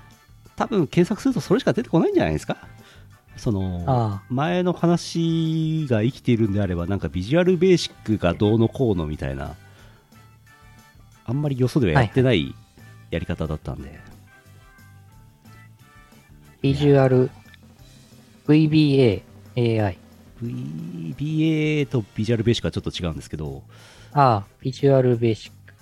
[0.56, 2.58] 多分検索するとそれしか出てこないんじゃないですか？
[3.36, 9.56] そのあ前の話が生きているんであればなんかビジュアルベーシックがどうのこうのみたいな
[11.26, 12.54] あんまりよそではやってない
[13.10, 13.99] やり方だったんで、
[16.64, 17.30] ビジュアル、
[18.47, 19.22] VBA、
[19.57, 19.97] AI。
[20.41, 23.64] VBA とビジュアルベーシックはちょっと違うんですけど
[24.14, 25.74] ああ、ビジュアルベーシック。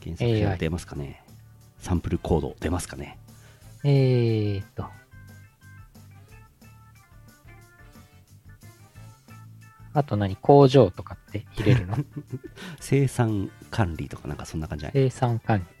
[0.00, 1.22] 検索したら出ますかね
[1.80, 3.18] サンプルコード出ますかね
[3.84, 4.86] えーっと。
[9.92, 10.36] あと何？
[10.36, 11.96] 工場とかって入れるの？
[12.80, 15.10] 生産管理とかなんかそんな感じじゃない？
[15.10, 15.75] 生産管理。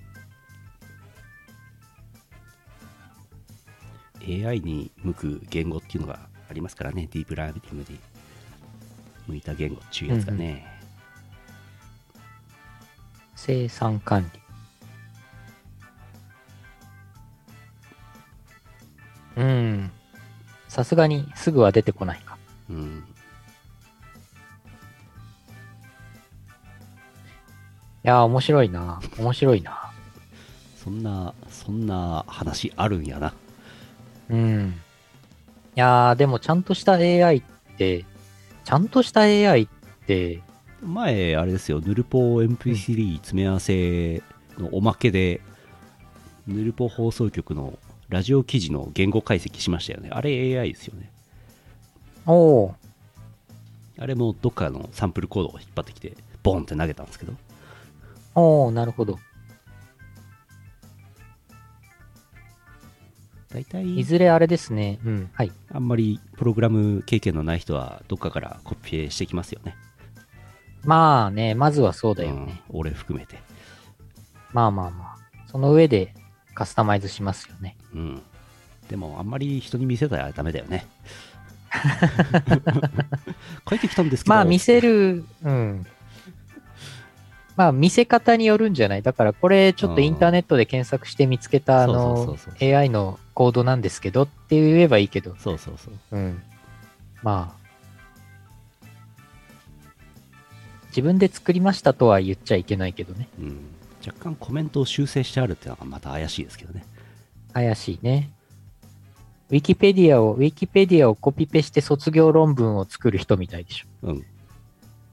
[4.26, 6.18] AI に向く言語っていうのが
[6.50, 7.98] ありますからね、ディープラーニングに
[9.26, 10.66] 向いた言語っていうやつがね、
[13.34, 14.40] 生産管理。
[19.36, 19.90] うん。
[20.68, 22.36] さすがにすぐは出てこないか。
[22.68, 23.04] うん、
[28.04, 29.00] いやー、面白いな。
[29.18, 29.92] 面白いな。
[30.76, 33.32] そんな、そんな話あるんやな。
[34.30, 34.74] うん。
[35.76, 37.42] いやー、でもちゃんとした AI っ
[37.76, 38.04] て、
[38.64, 39.68] ちゃんとした AI っ
[40.06, 40.42] て、
[40.82, 44.22] 前、あれですよ、ヌルポ MP3 詰め合わせ
[44.58, 45.40] のおまけで、
[46.46, 50.10] ヌルポ放送局のラジオ記事の言語解析しましたよね。
[50.12, 51.10] あれ AI ですよね。
[52.26, 52.72] おー、
[53.98, 57.32] あれもどっかのサンプルコードを引っ張ってきて、ボンって投げたんですけど、
[58.34, 59.18] おー、なるほど。
[63.56, 64.98] 大体いずれあれですね。
[65.02, 65.30] うん。
[65.32, 65.50] はい。
[65.72, 69.74] あんまりプログラム経験のない人はどっかからコピペしてきますよね。
[70.84, 72.62] まあね、まずはそうだよね。
[72.68, 73.38] うん、俺含めて。
[74.52, 75.16] まあまあまあ。
[75.46, 76.12] その上で
[76.54, 77.78] カスタマイズしますよね。
[77.94, 78.22] うん。
[78.90, 80.86] でもあんまり人に見せたらダメだよね。
[83.66, 84.34] 書いてきたんですけど。
[84.34, 85.86] まあ見せる、うん。
[87.56, 89.02] まあ見せ方によるんじゃない？
[89.02, 95.94] だからこれちょっとインターネットで検索して見つけたあの AI のコードなんですけどって言えばいいけど、そうそうそう。
[96.12, 96.42] うん。
[97.22, 97.66] まあ。
[100.88, 103.28] 自分で作りましたとは言っちゃいけないけどね。
[103.38, 103.58] うん。
[104.06, 106.86] 若干コメントを修正してあるっていうのがまた怪しいですけどね。
[107.52, 108.30] 怪しいね。
[109.50, 113.86] ウィキペディアを、ウィキペディアをコピペして卒業論文を作る人みたいでしょ。
[114.08, 114.24] うん。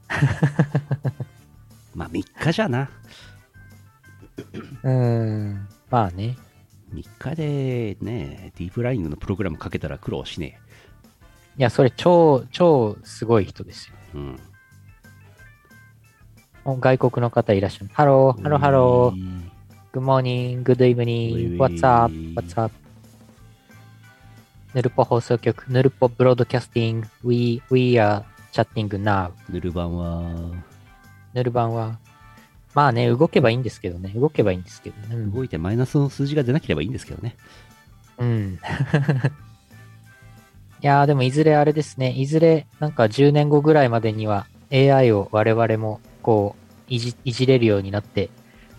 [1.94, 2.90] まあ3日じゃな。
[4.82, 5.68] うーん。
[5.90, 6.36] まあね。
[6.92, 10.60] 3日でね、ディープライングのプログラムかけたら苦労しね
[11.56, 13.94] いや、それ超、超すごい人ですよ。
[14.14, 14.18] え。
[14.18, 14.40] うん。
[16.66, 17.90] お外国の方いらっしゃる。
[17.92, 19.18] Hello, hello, hello。
[19.18, 19.54] ー。
[19.94, 22.74] Good morning, good evening, what's up, what's up?
[24.74, 29.30] ヌルポ放送局、ヌルポ broadcasting、we, we are chatting now.
[29.48, 30.34] ヌル版は、
[31.34, 31.98] ヌル版は。
[32.74, 34.12] まあね、動けばいいんですけどね。
[34.16, 35.14] 動けばいいんですけどね。
[35.14, 37.36] うん動いてマイナスの数字が出なければいいんですけどね。
[38.18, 38.58] うん。
[40.82, 42.10] いやーでもいずれあれですね。
[42.10, 48.30] いずれなんか10年後ぐらいまでには AI を我々もこういじいじれるようになって、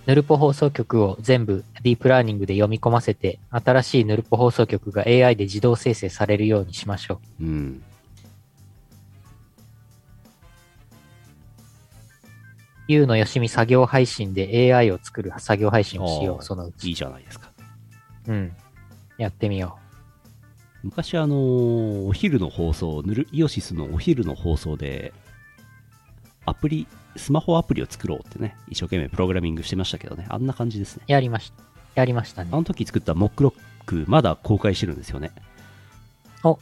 [0.06, 7.43] ヌルポ放送局を全部ディープラーニングで読み込ませて、新しいヌルポ放送局が AI で自動生成されるようにしましょう。
[7.43, 7.84] うん。
[12.88, 16.90] U のよしみ作業配信で AI を作る作業配信をしよう、そのうち。
[16.90, 17.52] いいじゃないですか。
[18.28, 18.56] うん。
[19.18, 19.78] やってみよ
[20.84, 25.14] 昔あのーお昼の放送、ヌルイオシスのお昼の放送で、
[26.46, 31.04] アプリ、スマホアプリを作ろうってね、一生懸命プログラミングしてましたけどね、あんな感じですね。
[31.08, 31.12] う。
[31.12, 31.64] やりました。
[31.96, 32.56] やりましたねあ。
[32.56, 35.32] の時作ったモックロック、まだ公開してるんですよね。
[36.44, 36.60] お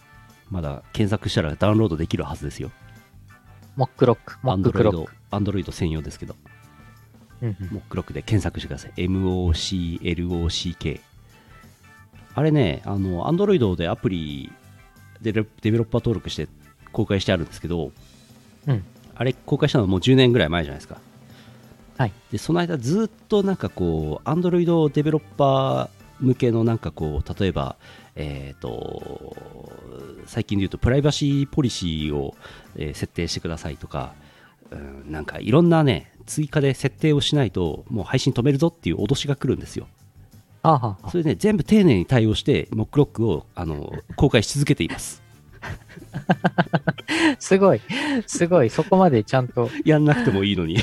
[0.50, 2.72] まだ検索したらダウンロードできるはずですよ。
[3.76, 6.36] モックロック、モックロック。、アンドロイド専用ですけど、
[7.42, 8.92] うんうんモックロックで検索してください。
[8.96, 11.02] MOCLOCK。
[12.36, 14.52] あれね、あの、アンドロイドでアプリ
[15.22, 16.48] デベロッパー登録して
[16.92, 17.92] 公開してあるんですけど、
[18.68, 18.84] うん
[19.16, 20.98] あれ公開したのはもう10年ぐらい前じゃないですか
[21.98, 22.12] はい。
[22.32, 27.76] でその間ずっとなんかこう Android デベロッパー向けのなんかこう例えば
[28.16, 29.36] えっ、と
[30.26, 32.36] 最近で言うとプライバシーポリシーを、
[32.76, 34.14] えー設定してくださいとか、
[34.74, 39.88] うん、なんかいろんなね追加で設定をしないともう配信止めるぞっていう脅しが来るんですよ
[40.62, 45.22] あははそれね全部丁寧に対応してモックロックをあの公開し続けています
[47.40, 47.82] すごい。
[48.28, 48.70] すごい。
[48.70, 49.70] そこまでちゃんと。
[49.86, 50.78] やんなくてもいいのに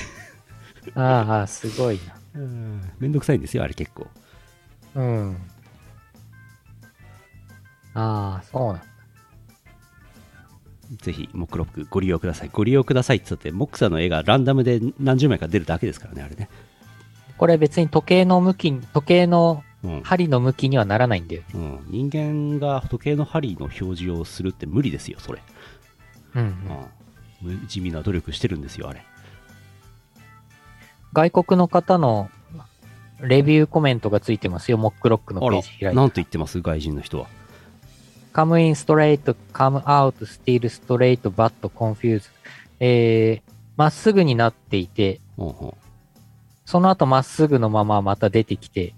[0.94, 2.00] ああ、すごい
[2.98, 4.06] めんどくさいんですよあれ結構
[4.94, 5.02] な。
[5.02, 5.36] うん。
[7.94, 8.89] ああ、そうなんだ。
[10.96, 12.50] ぜひモックロックご利用ください。
[12.52, 16.48] ご利用くださいって言ってモックさんの絵がランダムで何十枚か出るだけですからねあれね。
[17.38, 20.02] これ別に時計の向きに、時計のうん。
[20.02, 21.48] 針の向きにはならないんだよね。
[21.54, 25.40] うん、人間が時計の針の表示をするって無理ですよそれ、
[26.34, 26.42] うん、
[27.42, 27.50] うん。
[27.50, 29.02] うん、地味な努力してるんですよあれ。
[31.14, 32.28] 外国の方の
[33.22, 34.76] レビューコメントがついてますよ。
[34.76, 35.92] モックロックのページ開いて。
[35.94, 36.60] なんと言ってます？
[36.60, 37.26] 外人の人は
[38.32, 42.30] come in straight, come out, still straight, but confused.
[42.78, 45.20] えー、まっすぐになっていて、
[46.64, 48.94] その後まっすぐのまままた出てきて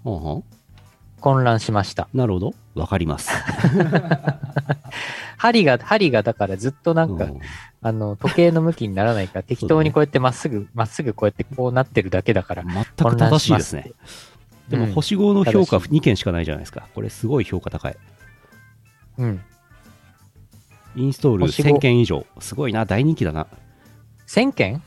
[1.19, 2.07] 混乱しました。
[2.13, 2.53] なるほど。
[2.75, 3.31] わかります。
[5.37, 7.39] 針が、針がだからずっとなんか、うん。
[7.81, 12.63] あの、時計の向きにならないから 適当にこうやってまっすぐ、まっすぐこうやってこうなってるだけだから。
[12.63, 13.91] 全く正しいですね。
[14.69, 14.93] でもうん。
[14.93, 16.87] 星5の評価正し2件しかないじゃないですか。
[16.93, 17.97] これすごい評価高い
[19.17, 19.41] うん。
[20.95, 22.85] インストール星5 1000件以上すごいな。
[22.85, 23.47] 大人気だな。
[24.27, 24.81] 1000件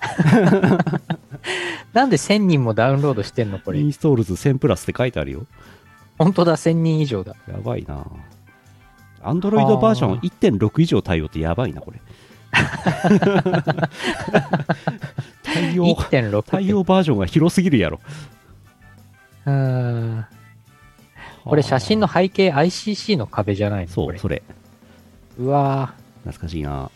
[1.93, 3.59] なんで1000人もダウンロードしてんの？
[3.59, 3.81] これ。
[3.81, 3.87] イ。
[3.87, 5.47] ンストールズ1000プラスって書いてあるよ。
[6.19, 7.35] 本当だ、1000人以上だ。
[7.49, 8.07] やばいな。
[9.23, 12.01] アンドロイドバージョン1.6以上対応ってやばいなこれ。
[15.43, 16.51] 対応1.6って。
[16.51, 18.01] 対応バージョンが広すぎるやろ。
[19.47, 20.25] うーん。
[21.47, 23.93] これ写真の背景 ICC の壁じゃないの？
[23.93, 24.43] そうそれ。
[25.39, 25.95] うわ
[26.25, 26.91] 懐かしいな。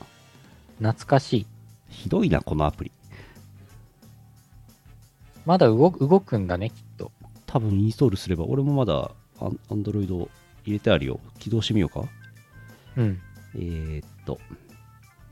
[0.80, 1.46] ー懐かしい。
[1.88, 2.92] ひどいなこのアプリ。
[5.46, 7.12] まだ動く動くんだね、きっと。
[7.46, 10.28] 多分インストールすれば俺もまだアンドロイド
[10.64, 11.20] 入れてあるよ。
[11.38, 12.08] 起動してみようか。
[12.96, 13.20] うん。
[13.54, 14.38] えー、っと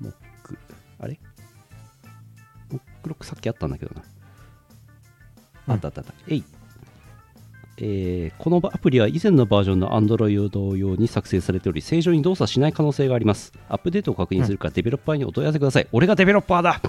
[0.01, 0.15] モッ
[0.45, 0.57] ク
[1.01, 1.19] あれ？
[2.71, 4.03] モックロックさっきあったんだけどな。
[5.67, 5.73] うん。
[5.75, 6.45] あったあったあった、えい
[7.81, 16.81] えーこのアプリは以前のバージョンの Android 用に作成されており正常に動作しない可能性がありますアップデートを確認するか、デベロッパーにお問い合わせください俺がデベロッパーだ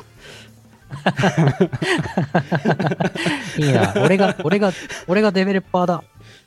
[3.59, 3.93] いいな。
[4.03, 4.71] 俺が、俺が、
[5.07, 6.03] 俺がデベロッパーだ。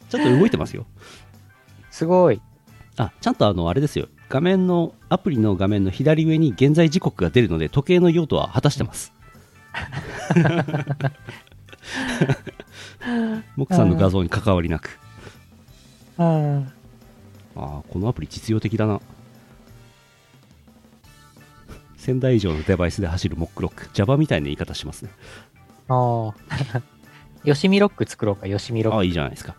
[0.08, 0.84] ちょっと動いてますよ
[1.92, 2.40] すごい。
[2.96, 9.12] あちゃんとあのあれですよ画面のアプリの画面の左上に現在時刻が出るので時計の用途は果たしてます
[13.56, 14.98] モクさんの画像に関わりなく。
[16.18, 16.72] うん。
[17.56, 19.00] ああこのアプリ実用的だな。
[21.98, 23.88] 1000台以上のデバイスで走るモックロック。
[23.92, 25.10] Java みたいな言い方しますね。
[25.88, 26.82] ああ。
[27.44, 29.56] よしみロック作ろうか、よしみロッああいいじゃないですか。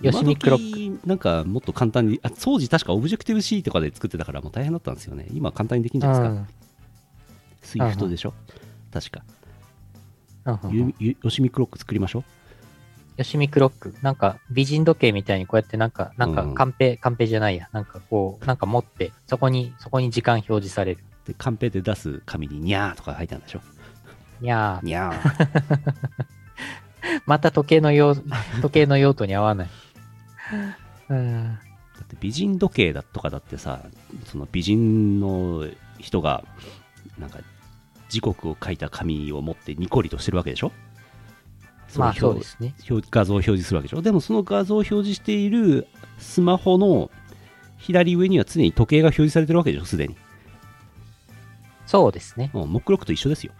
[0.00, 5.26] よしみクロッ今時なんかもっと簡単にあ当時確かオブジェクティブ C とかで作ってたからもう大変だったんですよね。
[5.32, 6.26] 今は簡単にできるんじク。
[6.26, 6.48] ゃうないで
[7.62, 7.88] すか、ん。
[7.90, 8.34] Swift でしょ？
[8.92, 9.20] 確か。
[9.24, 9.33] うんうん
[10.70, 12.24] ゆゆよしみクロック作りましょう
[13.16, 13.94] よしみクロック？
[14.02, 17.68] なんか、美人時計みたいにこうやってなんか、なんかうん、カンペ、カンペじゃないや。
[17.70, 21.04] なんかこう、なんか持って、そこに、そこに時間表示される。
[21.24, 23.60] でカンペで出す紙にニャーとか書いてあるんでしょ
[24.42, 25.92] いやー、ニャー
[27.24, 29.68] また時計の用、時計の用途に合わない。
[31.10, 31.58] うん。
[31.94, 33.80] だって美人時計だとかだってさ
[34.26, 35.66] その美人の
[35.98, 36.44] 人が
[37.18, 37.38] なんか
[38.14, 40.68] 時刻を書いた紙を持ってニコリとしてるわけでしょ？
[40.68, 42.74] れまあ表そうですね。
[42.88, 44.02] 表画像を表示するわけでしょ？
[44.02, 45.88] でもその画像を表示している
[46.18, 47.10] スマホの
[47.78, 49.84] 左上には常に時計が表示されてるわけでしょ？
[49.84, 50.16] すでに、
[51.86, 52.50] そうですね。
[52.54, 53.52] うん、モックロックと一緒ですよ。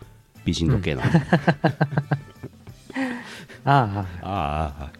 [0.44, 1.18] 美人時計なんで、
[3.64, 4.92] ああ ああ、ああ。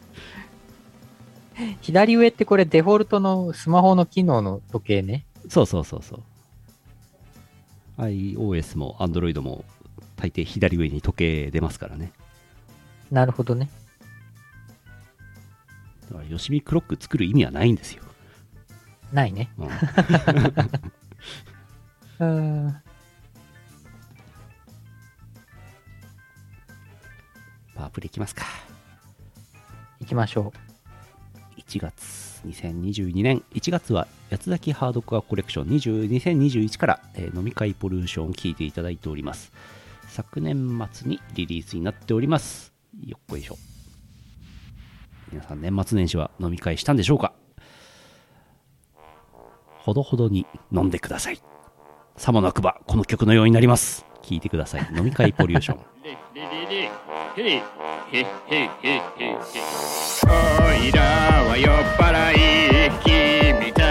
[1.80, 5.24] 左上ってこれデフォルトのスマホの機能の時計ね。
[5.48, 6.22] そうそうそうそう
[7.98, 9.64] iOS も Android も
[10.16, 12.12] 大抵左上に時計出ますからね
[13.10, 13.68] なるほどね。
[16.08, 18.02] だからよしみクロック作る意味はないんですよ、
[19.12, 19.50] ないね。
[19.58, 19.68] うん
[22.18, 22.24] う
[22.68, 22.76] ん。
[27.74, 28.44] パワープレいきますか
[30.00, 30.52] 行きましょ
[31.56, 31.60] う。
[31.60, 39.52] 1月2022年1月は八つ崎ハードコアコレクション20 2021から、えー飲み会ポリューションを聞いていただいております。
[40.08, 42.72] 昨年末にリリースになっております。
[43.06, 43.56] よっこいしょ。
[45.30, 47.32] 皆さん年末年始は飲み会したんでしょうか？
[49.78, 51.40] ほどほどに飲んでください。
[52.16, 54.04] さもなくばこの曲のようになります。
[54.22, 54.88] 聞いてください。
[54.96, 55.78] 飲み会ポリューション。
[60.26, 62.54] おいらは酔っ払い。
[63.04, 63.83] 君た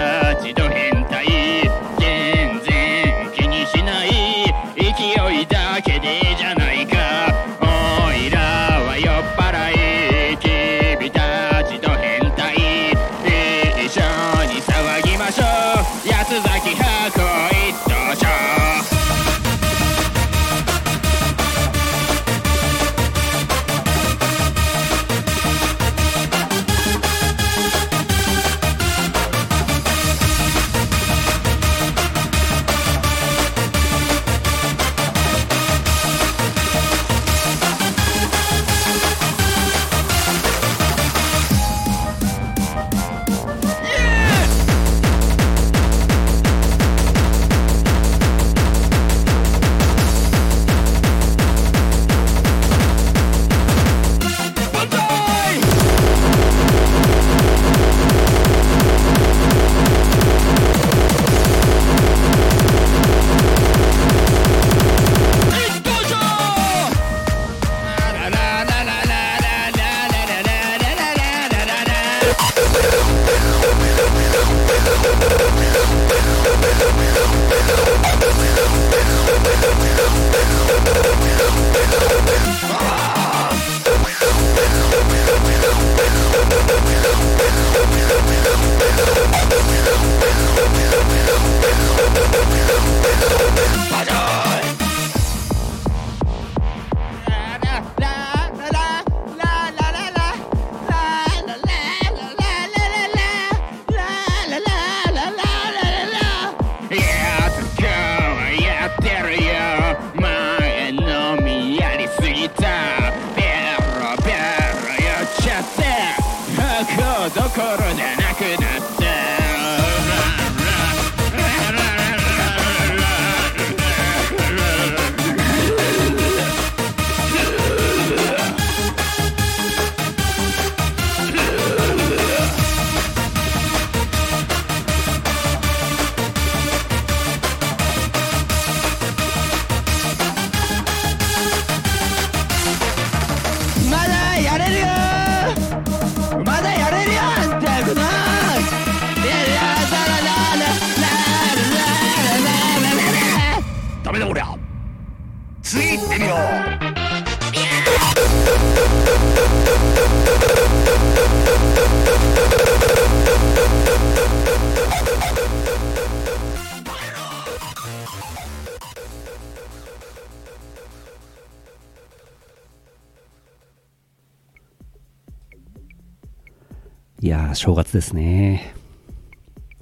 [177.64, 178.74] 正月ですね。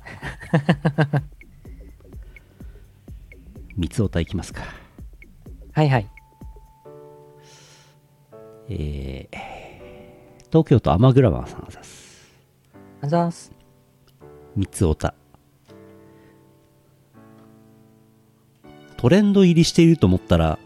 [3.76, 4.62] 三つおたいきますか。
[5.72, 6.08] はいはい。
[8.68, 9.36] えー、
[10.46, 12.30] 東京都アマグラマンさんです。
[13.00, 13.50] あざーす。
[14.54, 15.16] 三つおた
[18.96, 20.60] トレンド入りしていると思ったら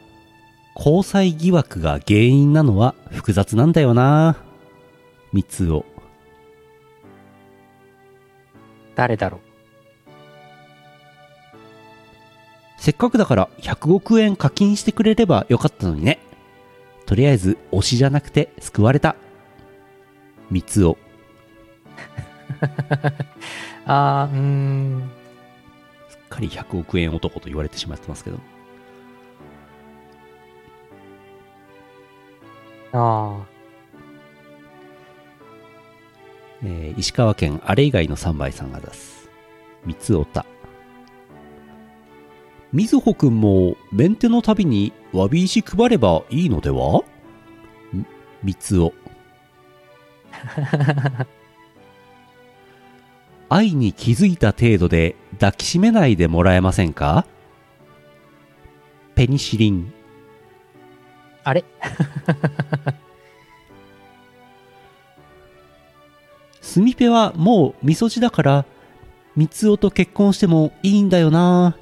[0.76, 4.36] 交際疑惑が原因なのは複雑なんだよな。
[5.32, 5.86] 三つお
[8.96, 9.40] 誰だろう？
[12.78, 16.18] せっかくだから100億円課金してくれればよかったのにね。
[17.06, 19.14] とりあえず推しじゃなくて救われた。
[20.50, 20.98] 三つお
[23.86, 25.10] あー、うーん。
[26.08, 28.38] すっかり100億円男と言われてしまってますけど。
[32.92, 33.44] あ
[36.62, 39.28] えー石川県あれ以外の3倍さんが出す。
[39.84, 40.46] 三つおた。
[42.72, 47.04] みずほくんもメンテのたびにわび石配ればいいのでは？
[47.94, 48.06] ん
[48.42, 48.92] 三つお。
[53.48, 57.26] 愛に気づいた程度で抱きしめないでもらえませんか？
[59.14, 59.92] ペニシリン。
[61.44, 61.64] あれ？
[66.76, 68.66] ススミペはもうみそじだから、
[69.34, 71.74] 三つおと結婚してもいいんだよな。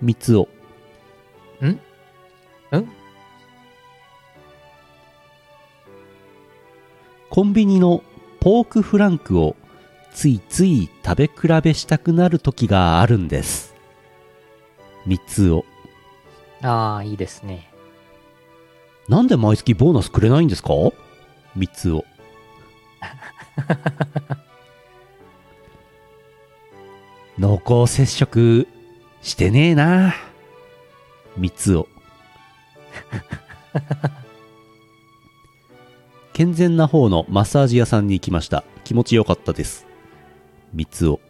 [0.00, 0.48] 三つお。
[1.60, 1.70] ん？
[1.70, 1.80] ん？
[7.28, 8.04] コンビニの
[8.38, 9.56] ポークフランクを
[10.14, 13.74] ついつい食べ比べしたくなる時があるんです。
[15.06, 15.64] 三つお。
[16.62, 17.68] ああ、いいですね。
[19.08, 20.68] なんで毎月ボーナスくれないんですか？
[21.56, 22.04] 三つお。
[27.38, 28.66] 濃厚接触
[29.22, 30.14] してねえな。
[31.36, 31.88] 三つお。
[36.32, 38.62] 健全な方のマッサージ屋さんに行きました。
[38.84, 39.86] 気持ちよかったです。
[40.72, 41.20] 三つお。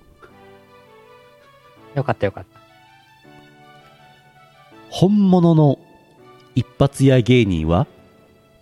[1.94, 2.58] よかったよかった。
[4.90, 5.78] 本物の
[6.54, 7.86] 一発屋芸人は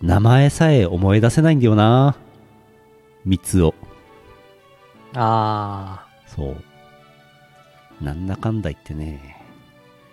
[0.01, 2.15] 名前さえ思い出せないんだよな。
[3.27, 3.75] 三つお。
[5.13, 6.63] あそう。
[8.01, 9.43] なんだかんだ言ってね、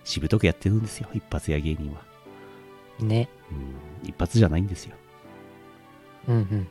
[0.02, 2.02] しぶとくやってるんですよ、一発屋芸人は。
[3.00, 3.28] あ、ね。
[4.02, 4.96] うん、一発じゃないんですよ。
[6.26, 6.68] うんうん。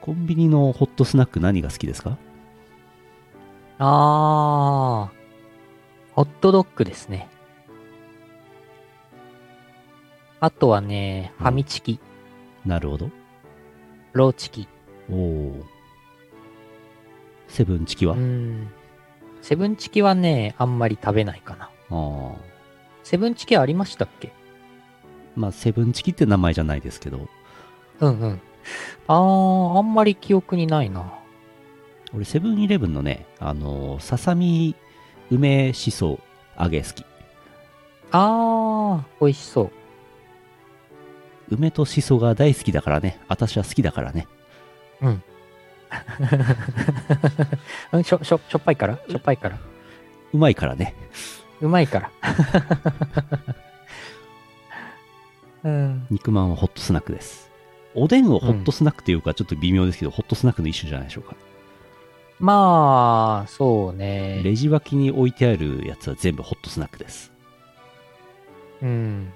[0.00, 2.16] コンビニのホットスナック何が好きですか？
[3.78, 5.12] ああ、
[6.12, 7.28] ホットドッグですね。
[10.42, 12.00] あとはね、ファミチキ、
[12.66, 13.10] なるほど。
[14.12, 14.66] ローチキ。
[15.08, 15.64] おお。
[17.46, 18.68] セブンチキは、うーん。
[19.40, 21.66] セブンチキはね、あんまり食べないかな。
[21.66, 22.34] ああ。
[23.04, 24.32] セブンチキありましたっけ？
[25.36, 27.28] まあ、セブンチキって名前じゃないですけど、
[28.00, 28.40] うんうん。
[29.06, 31.20] あー、あんまり記憶にないな。
[32.12, 34.74] 俺、セブンイレブンのね、あのーささみ
[35.30, 36.18] 梅しそ
[36.58, 37.04] 揚げ好き。
[38.10, 39.70] あー、美味しそう。
[41.52, 43.20] 梅としそが大好きだからね。
[43.28, 44.26] 私は好きだからね。
[45.00, 45.22] うん。
[47.92, 48.98] うん、しょ、しょ、しょっぱいから？
[49.08, 49.58] しょっぱいから？
[50.32, 50.94] うまいからね。
[51.60, 52.10] うまいから。
[55.64, 56.06] うん。
[56.10, 57.50] 肉まんはホットスナックです。
[57.94, 61.36] おでんをホットスナックっていうか、ちょっと微妙ですけど、ホットスナックの一種じゃないでしょうか。
[62.40, 64.40] まあ、そうね。
[64.42, 67.30] レジ脇に置いてあるやつは全部ホットスナックです。
[68.82, 69.32] うん。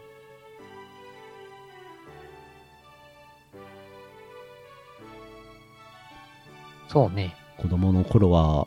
[6.97, 7.37] そうね。
[7.59, 8.67] 子供の頃は、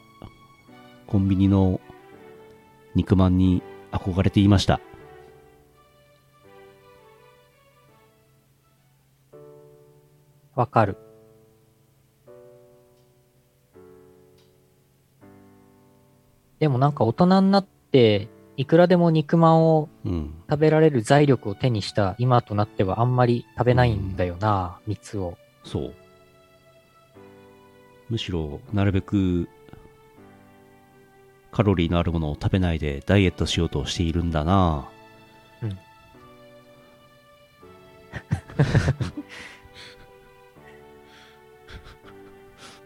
[1.07, 1.81] コンビニの
[2.93, 4.79] 肉まんに憧れていました。
[10.53, 10.95] わかる。
[16.59, 18.27] でもなんか大人になって、
[18.57, 20.35] いくらでも肉まんをうん。
[20.47, 25.35] 食べられる財力を手にした今となってはあんまり食べないんだよな、蜜を。
[25.63, 26.08] そう。
[28.09, 29.47] むしろ、なるべく、
[31.51, 34.87] カロリーのあるものを食べないでダイエットしようとしているんだな
[35.63, 35.77] うん。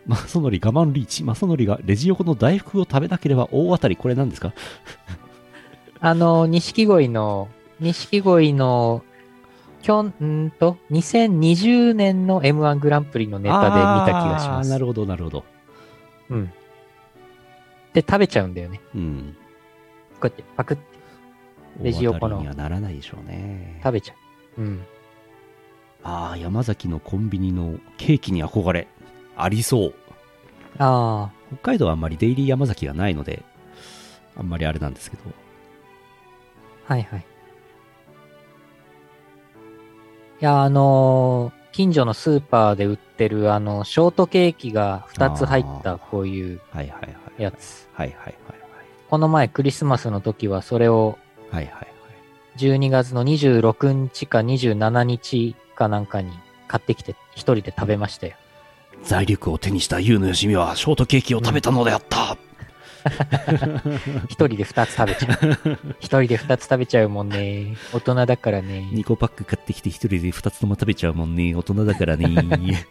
[0.05, 1.23] マソノリ我慢リーチ。
[1.23, 3.95] マソノリがレジ横の大福を食べなければ大当たり。
[3.95, 4.53] これ何ですか？
[6.01, 7.47] あの、錦鯉の、
[7.79, 9.03] 錦鯉の、
[9.83, 14.69] きょん、んーと、2020年の M1 グランプリのネタで見た気がします。
[14.69, 15.43] なるほど、なるほど。
[16.29, 16.51] うん。
[17.93, 18.79] で、食べちゃうんだよね。
[18.95, 19.35] うん。
[20.21, 20.83] こうやってパクって
[21.81, 23.81] レジ横のにはならないでしょうね。
[23.83, 24.13] 食べちゃ
[24.57, 24.61] う。
[24.61, 24.85] うん。
[26.01, 28.87] ああ、山崎のコンビニのケーキに憧れ。
[29.35, 29.93] ありそう。
[30.77, 33.43] あ北海道はあんまりデイリー山崎がないので、
[34.37, 35.23] あんまりあれなんですけど。
[36.87, 37.25] あ、はいはい。
[40.43, 46.61] や、あのー近所のスーパーで売ってる、あの、ショートケーキが2つ入った、こういう。
[47.39, 47.89] やつ。
[47.93, 48.35] はいはいはい
[49.09, 51.19] この前クリスマスの時はそれを
[51.51, 51.65] はい。
[51.65, 51.87] はいはいはい。
[52.57, 56.31] 12月の26日か27日かなんかに
[56.67, 58.33] 買ってきて一人で食べましたよ。
[59.03, 62.37] 財力を手にしたユウのよしみはショートケーキを食べたのであった。
[64.29, 65.77] 一人で2つ食べちゃう。
[65.99, 67.75] 一人で2つ食べちゃうもんね。
[67.93, 68.87] 大人だからね。
[68.91, 71.53] 2個パック買ってきて一人で2つとも食べちゃうもんね。
[71.55, 72.85] 大人だからね。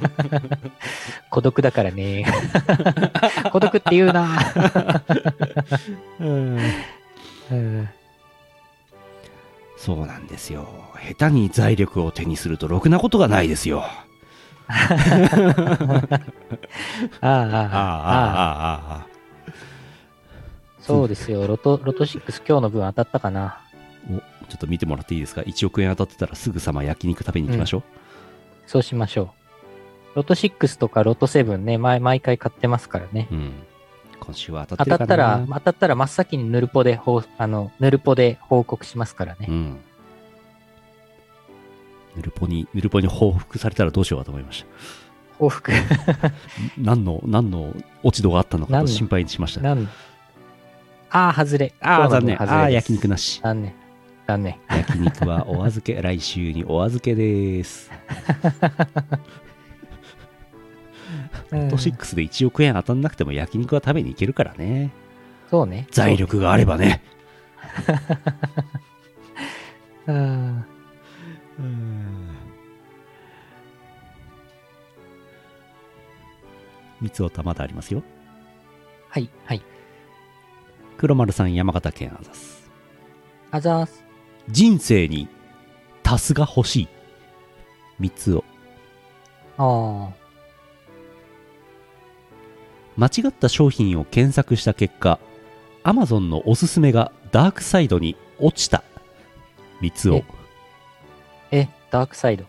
[1.30, 2.24] 孤独だからね。
[3.52, 4.38] 孤独って言うな。
[6.20, 6.24] う
[7.54, 7.88] ん
[9.76, 10.68] そうなんですよ。
[11.16, 13.84] 下手に財力を手にするとろくなことがないですよ。
[14.68, 14.78] あ
[17.20, 19.06] あ、ああ、ああ、ああ。
[20.80, 21.46] そうですよ。
[21.46, 23.60] ロト、ロト6今日の分当たったかな。
[24.10, 24.22] お、ちょ
[24.54, 27.82] っと見てもらっていいですか ?1 億円当たってたらすぐさま焼肉食べに行きましょう。
[28.66, 30.16] そうしましょう。
[30.16, 33.28] ロト6とかロト7ね、毎毎回買ってますからね。
[33.30, 33.52] うん。
[34.18, 39.46] 今週は当当たってるかなたったら、当たったら真っ先にヌルポで報、あの、ヌルポで報告しますからね。
[39.48, 39.80] うん。
[42.16, 44.66] ヌルポに、ヌルポに報復されたらどうしようかと思いました。
[45.38, 45.72] 報復。
[46.78, 49.76] 何の、何の落ち度があったのかと心配にしました。
[51.10, 51.72] ああ、外れ。
[51.80, 52.42] ああ、残念。
[52.42, 53.40] ああ、焼肉なし。
[53.42, 53.74] 残念。
[54.26, 54.56] 残念。
[54.68, 57.90] 焼肉はお預け、 来週にお預けです。
[61.50, 64.90] うんト6で1億円当たんなくても焼肉は食べに行けるからね。
[65.48, 65.86] そうね。
[65.90, 67.02] 財力があればね。
[70.06, 70.64] そう。
[71.58, 72.28] うん。
[77.00, 78.02] 三つおたまだありますよ。
[79.08, 79.62] はい、はい。
[80.96, 82.70] 黒丸さん、山形県あざす。
[83.50, 84.04] あざーす。
[84.48, 85.28] 人生に
[86.02, 86.88] タスが欲しい。
[87.98, 88.44] 三つお。
[89.58, 90.12] あ
[92.96, 95.18] 間違った商品を検索した結果、
[95.84, 98.82] Amazon のおすすめがダークサイドに落ちた。
[99.80, 100.18] 三つおえ。
[100.18, 100.24] え、
[101.90, 102.44] ダークサイド。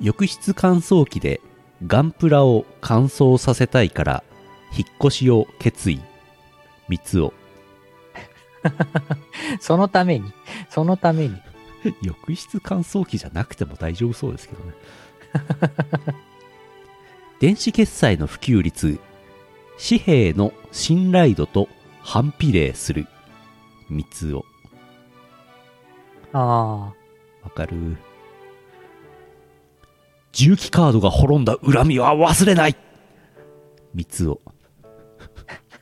[0.00, 1.40] 浴室乾燥機で
[1.86, 4.24] ガンプラを乾燥させたいから
[4.76, 6.00] 引っ越しを決意。
[6.88, 7.32] 三つを。
[9.60, 10.32] そのために、
[10.70, 11.36] そのために。
[12.02, 14.72] 浴室乾燥機じゃなくても大丈夫そうですけどね。
[17.40, 19.00] 電子決済の普及率
[19.78, 21.68] 紙幣の信頼度と
[22.00, 23.06] 反比例する。
[23.88, 24.44] 三つを
[26.32, 26.94] あ
[27.42, 27.96] わかる
[30.32, 32.76] 重機カードが滅んだ恨みは忘れない
[33.94, 34.40] 三つを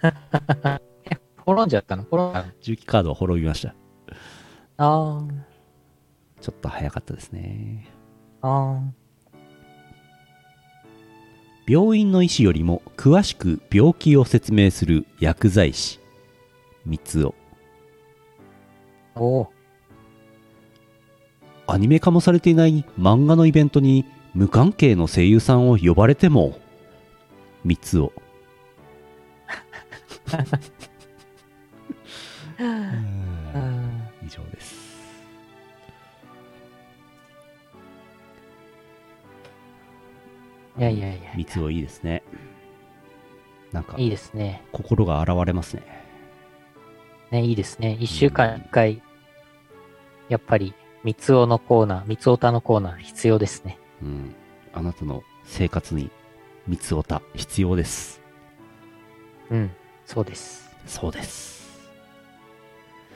[0.03, 0.81] あ。
[1.47, 2.05] 滅んじゃったの？
[2.05, 2.53] 滅んだの？
[2.61, 3.75] 重機カードは滅びました
[4.79, 5.27] あ
[6.41, 7.87] ちょっと早かったですね
[8.43, 8.79] あ。
[8.79, 8.81] あ
[11.69, 16.01] 病院の医師よりも詳しく病気を説明する薬剤師
[16.85, 17.35] 三つを
[19.15, 19.21] あ。
[19.21, 19.53] おお。
[21.71, 24.05] アニメ化もされていない漫画のイベントに
[24.35, 26.59] 無関係の声優さんを呼ばれても
[27.65, 28.13] 三つを
[32.59, 34.09] うん。
[34.27, 34.91] 以上です
[40.79, 41.33] いやいやいや。
[41.37, 42.23] 三つをいいですね
[43.73, 44.63] なんかいいですね。
[44.73, 45.83] 心が洗われますね
[47.31, 47.97] ね、いいですね。
[48.01, 49.01] 一週間一回、
[50.29, 53.79] やっぱり、三つおのコーナー、三つおたのコーナー必要ですね。
[54.03, 54.35] うん
[54.73, 56.11] あなたの生活に
[56.69, 58.21] 三つおた必要です
[59.51, 59.71] うん。
[60.07, 60.71] そうです。
[60.87, 61.81] そうです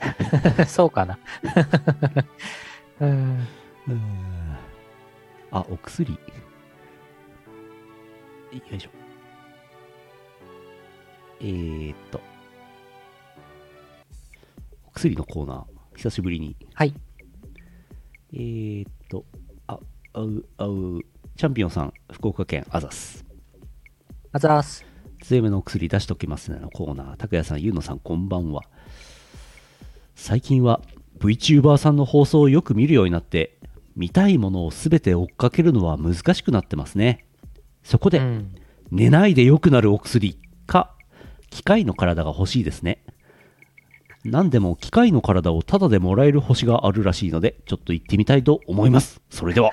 [0.66, 1.18] そうかな。
[3.00, 3.46] うん。
[5.50, 6.18] あお薬よ
[8.76, 8.90] いしょ
[11.40, 12.20] えー、っと
[14.88, 16.94] お薬のコーナー久しぶりにはい。
[18.36, 19.24] えー、っと
[19.68, 19.78] あ
[20.12, 21.02] あうあう
[21.36, 23.24] チャンピオンさん福岡県アザス
[24.32, 24.84] あざーす。
[25.22, 27.16] 強めのお薬出しときますねのコーナー。
[27.16, 28.62] 拓也さんゆうのさんこんばんは。
[30.16, 30.80] 最近は
[31.20, 33.56] VTuber さんの放送をよく見るようになって
[33.94, 37.26] 見たいものを全て追っかけるのは難しくなってますね。
[37.84, 38.54] そこで、うん。
[38.90, 40.92] 寝ないで良くなるお薬か
[41.50, 43.04] 機械の体が欲しいですね
[44.24, 49.70] 何でも機械の体をタダでもらえる星があるらしいのでちょっと行ってみたいと思いますそれでは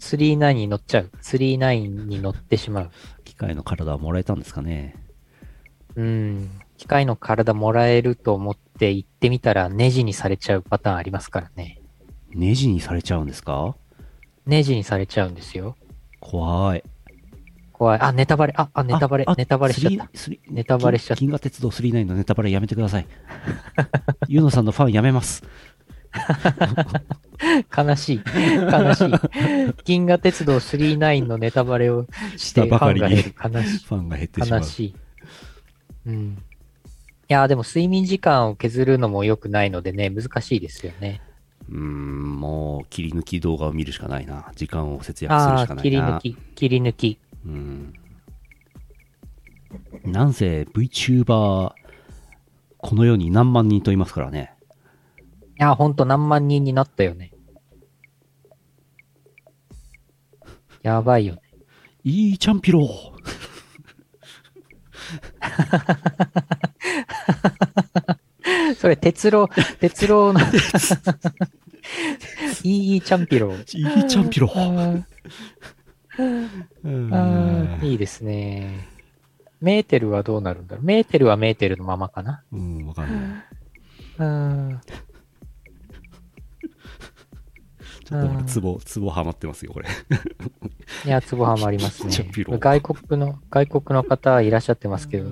[0.00, 1.10] 39に乗っちゃう。
[1.22, 2.90] 39に乗ってしまう。
[3.24, 4.96] 機械の体はもらえたんですかね
[5.94, 6.50] うん。
[6.78, 11.80] 機械の体もらえると思って行ってみたらネジにされちゃうパターンありますからね。
[12.30, 13.76] ネジにされちゃうんですか？
[14.46, 15.76] ネジにされちゃうんですよ。
[16.20, 16.82] 怖い
[17.80, 17.98] 怖い。
[17.98, 18.52] あ、ネタバレ。
[18.58, 19.24] あ、あ、ネタバレ。
[19.38, 20.10] ネタバレしちゃった。
[20.50, 23.06] ネタバレしちゃった銀河鉄道39のネタバレやめてください
[24.28, 25.42] ユーノさんのファンやめます
[27.74, 28.20] 悲しい。
[28.70, 29.12] 悲しい。
[29.86, 32.06] 銀河鉄道39のネタバレを
[32.36, 33.34] してファンが減る。
[33.42, 33.78] 悲しい。
[33.86, 34.94] ファンが減ってしまう悲しい。
[36.04, 36.38] うん。
[37.30, 41.22] いやー、でも睡眠時間を削るのも良くないのでね、難しいですよね。
[41.70, 47.18] うーんもう切り抜き動画を見るしかないな時間を節約するしかないな切り抜き、切り抜き。
[47.44, 47.92] うん。
[50.04, 51.72] なんせ VTuber
[52.78, 54.54] この世に何万人といますからね。
[55.58, 57.32] いやー、ほんと何万人になったよね。
[60.82, 61.42] やばいよね。
[62.04, 63.20] いいチャンピロー。
[68.76, 69.46] それ、鉄郎、
[69.78, 70.40] 鉄郎の、
[72.64, 73.58] いいチャンピロー。
[73.78, 74.94] いいチャンピロあー。
[74.94, 75.06] うん
[77.82, 78.88] いいですね。
[79.60, 80.84] メーテルはどうなるんだろう？
[80.84, 82.42] メーテルはメーテルのままかな？
[82.50, 83.44] うん、わかんない。
[84.18, 84.80] うん。
[88.04, 89.88] ちょっと俺、ツボ、ツボハマってますよ、これ。
[91.04, 92.12] いや、ツボハマりますね。
[92.58, 95.30] 外国の、外国の方いらっしゃってますけど、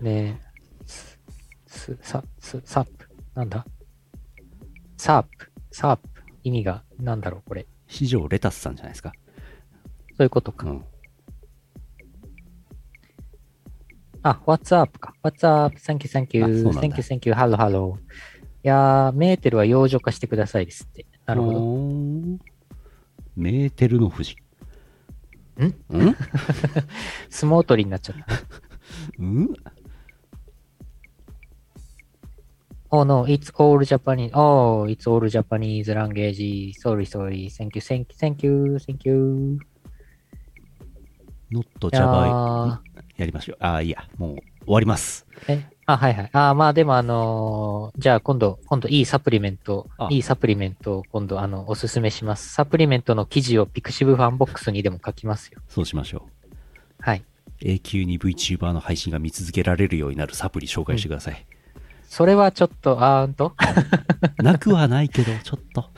[0.00, 0.40] ね
[0.86, 1.18] す、
[1.66, 3.08] す、さ、す、サップ？
[3.34, 3.66] なんだ？
[4.96, 5.50] サープ。
[5.72, 6.08] サープ。
[6.44, 7.66] 意味が、なんだろう、これ。
[7.88, 9.12] 史上レタスさんじゃないですか。
[10.18, 10.66] そういうことか。
[10.68, 10.84] うん。
[14.24, 15.14] あ、What's up か。
[15.22, 15.78] What's up?
[15.78, 16.64] Thank you, thank あ you.
[16.70, 17.34] Thank you, thank you.
[17.34, 17.96] Hello, hello.
[17.98, 18.00] い
[18.64, 21.06] やー、メーテルは養女化してくださいですって。
[21.24, 21.58] なるほど。
[21.60, 21.60] ど。
[23.36, 24.36] メーテルの富士。
[25.60, 25.72] んん
[27.30, 28.24] 相撲取りになっちゃった。
[29.20, 29.54] うん、
[32.90, 34.32] Oh no, it's all Japanese.
[34.34, 36.74] Oh, it's all Japanese language.
[36.76, 37.48] Sorry, sorry.
[37.50, 39.58] Thank you, thank you, thank you, thank you.
[41.50, 42.80] Not Java。
[43.16, 43.56] やりましょう。
[43.60, 44.06] ああ、いいや。
[44.18, 45.26] もう終わります。
[45.48, 46.30] え、あ、はいはい。
[46.32, 52.52] あ、まあでもあのーじゃあ今度、今度いいサプリメントあ、いいサプリメントを今度あの、おすすめします。
[52.52, 55.60] サプリメントの記事をピクシブファンボックスにでも書きますよ。
[55.68, 56.52] そうしましょう。
[57.00, 57.24] はい。
[57.60, 61.46] 永久に VTuber の配信が見続けられるようになるサプリ紹介してください。
[62.08, 63.54] それはちょっと、あーんと、
[64.42, 65.90] なくはないけど、ちょっと。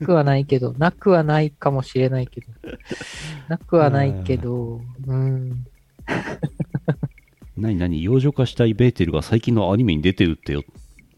[0.00, 2.46] なくはないけど、なくはないかもしれないけど、
[3.48, 5.66] なくはないけど、うん。
[7.56, 8.02] 何何？
[8.02, 10.62] 幼女化したいベーテルが最近のアニメに出てるってよ。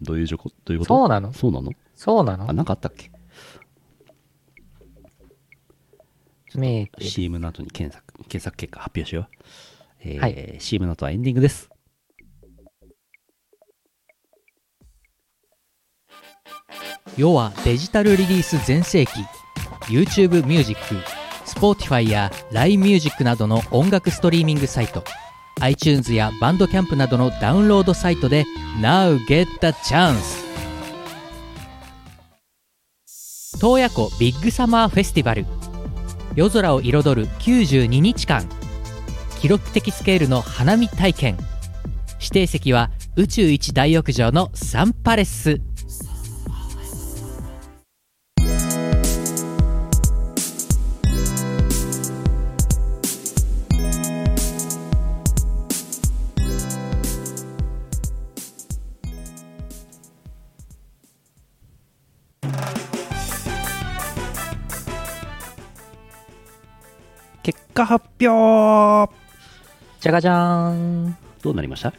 [0.02, 0.36] どういうど
[0.68, 0.84] ういうこと？
[0.84, 1.32] そうなの？
[1.32, 1.70] そうなの？
[1.70, 2.52] あ、そうなの？
[2.52, 3.10] なんかあったっけ？
[6.54, 9.34] メーテル ?CM の後に検索、検索結果発表しよう。
[10.00, 11.70] えーはい CM の後はエンディングです。
[17.16, 19.12] 世はデジタルリリース全盛期。
[19.86, 20.80] YouTube Music、
[21.46, 25.02] Spotify や LINE Music などの音楽ストリーミングサイト。
[25.60, 28.44] iTunes やバンドキャンプなどのダウンロードサイトで
[28.80, 30.46] Now get the chance
[33.60, 35.44] 洞爺湖ビッグサマーフェスティバル。
[36.36, 38.48] 夜空を彩る92日間。
[39.40, 41.38] 記録的スケールの花見体験。
[42.20, 45.60] 指定席は宇宙一大浴場のサンパレス。
[67.78, 69.12] 果発表
[70.00, 71.16] じゃがじゃーん。
[71.42, 71.92] どうなりました？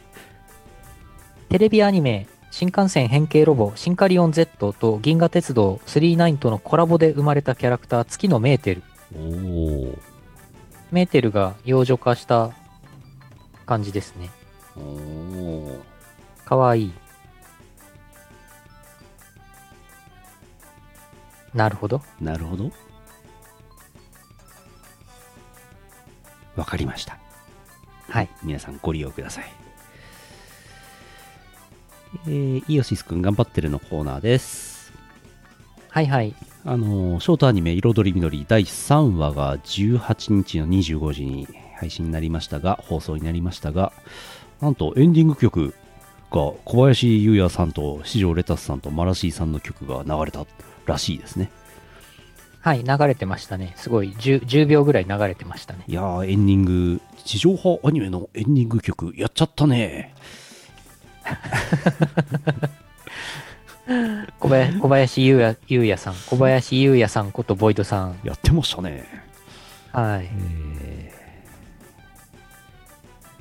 [1.48, 8.82] テレビアニメ、新幹線変形ロボ、シンカリオン Z と銀河鉄道39とのコラボで生まれたキャラクター、月のメーテル。
[9.14, 9.98] おー
[10.92, 12.50] メーテルが幼女化した
[13.64, 14.28] 感じですね。
[14.76, 15.78] おー
[16.44, 16.92] かわいい。
[21.54, 22.02] なるほど。
[22.20, 22.70] なるほど。
[26.56, 27.18] わかりました。
[28.08, 28.28] はい。
[28.42, 29.44] 皆さんご利用ください。
[32.26, 34.92] えー、イオシスくん頑張ってるのコーナーです。
[35.88, 36.34] はいはい。
[36.64, 43.92] あのーショートアニメ彩り緑第3話が18日の25時に配信になりましたが、放送になりましたが、
[44.60, 45.74] なんとエンディング曲
[46.30, 50.46] が小林優也さんと四条レタスさんとマラシーさんの曲が流れた
[50.86, 51.50] らしいですね。
[52.60, 53.72] はい、流れてましたね。
[53.76, 55.84] すごい10、10秒ぐらい流れてましたね。
[55.86, 60.14] いやー、エンディング、地上波アニメのエンディング曲やっちゃったね。
[64.38, 68.18] 小林小林優也優也さん、小林優也さんことボイドさん。
[68.22, 69.04] やってましたね。
[69.92, 70.28] はい。
[70.30, 71.20] えー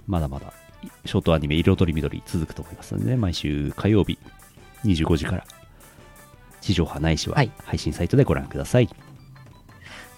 [0.10, 0.52] まだまだ、
[1.06, 4.18] ショートアニメ彩り緑続くと思いますので、ね、毎週火曜日
[4.84, 5.46] 25時から、
[6.62, 8.90] 地上波ないしははい配信サイトでご覧ください。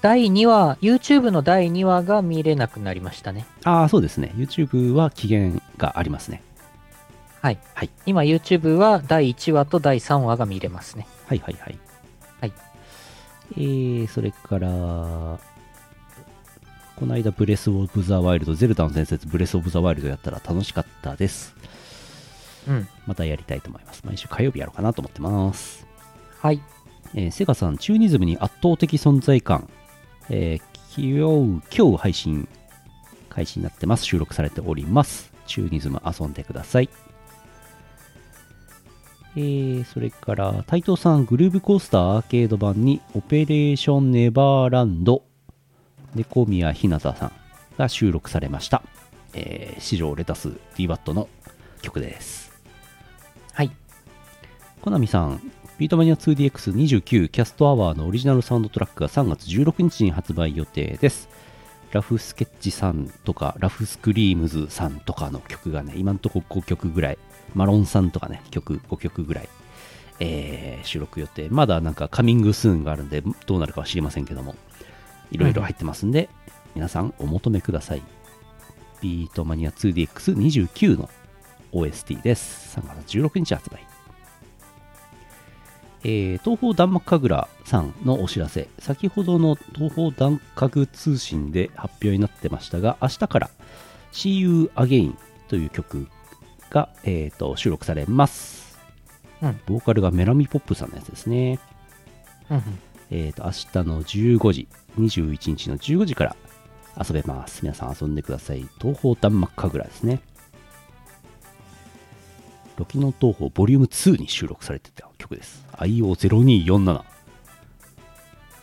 [0.02, 3.46] 第2話、YouTube の第2話が見れなくなりましたね。
[3.64, 4.34] ああ、そうですね。
[4.36, 6.42] YouTube は期限がありますね。
[7.42, 7.58] はい。
[7.74, 11.08] はい今 YouTube は第1話と第3話が見れますね。
[11.28, 11.80] はいはいはい。
[12.40, 12.54] はい。
[13.54, 14.70] えー、それから、
[16.96, 21.56] この間、ブレス・オブ・ザ・ワイルド、ゼルダの伝説、ブレス・オブ・ザ・ワイルドやったら楽しかったです。
[22.68, 22.88] うん。
[23.08, 24.04] またやりたいと思います。
[24.06, 25.88] 毎週火曜日やろうかなと思ってます。
[26.40, 26.62] はい。
[27.16, 29.68] えーセガさん、チューニズムに圧倒的存在感。
[30.34, 32.50] えー今日、今日配信、
[33.30, 34.04] 開始になってます。
[34.04, 35.32] 収録されております。
[35.48, 36.90] チューニズム遊んでください。
[39.38, 45.24] えー、それから、台東さん、グルーブコースターアーケード版に、オペレーションネバーランド、
[46.14, 47.32] 猫宮ひなたさん
[47.78, 48.84] が収録されました。
[49.34, 51.30] えー、史上レタス DWAT の
[51.82, 52.52] 曲です。
[53.54, 53.72] はい。
[54.82, 55.52] コナミさん、
[55.82, 61.28] ビートマニア 2DX29 キャストアワーのオリジナルサウンドトラックが3月16日に発売予定です。
[61.92, 67.18] ラフスケッチさんとか、ラフスクリームズさんとかの曲がね、今んとこ5曲ぐらい、
[67.56, 69.50] マロンさんとかね、曲5曲ぐらい、
[70.20, 71.50] えー収録予定。
[71.50, 74.54] まだなんか coming soon があるんで、どうなるかは知りませんけども、
[75.32, 76.30] いろいろ入ってますんで、
[76.76, 78.04] 皆さんお求めください。
[79.02, 81.10] ビートマニア 2DX29 の
[81.72, 82.78] OST です。
[82.80, 83.91] 3月16日発売。
[86.04, 88.68] えー東方弾幕神楽さんのお知らせ。
[88.80, 93.50] 先ほどの東方弾幕通信で発表になってましたが、明日から
[94.12, 95.16] See You Again
[95.48, 96.08] という曲
[96.70, 98.80] が、えーと収録されます。
[99.42, 101.60] うんボーカルがメラミポップさんのやつですね。
[102.50, 102.64] うんうん。
[103.14, 103.52] えーと、明
[103.84, 106.36] 日の15時、21日の15時から
[106.98, 107.60] 遊べます。
[107.62, 108.68] 皆さん遊んでください。
[108.80, 110.22] 東方弾幕神楽ですね。
[112.82, 115.64] ロキノ東宝ボリューム2に収録されてた曲です。
[115.74, 117.04] IO0247。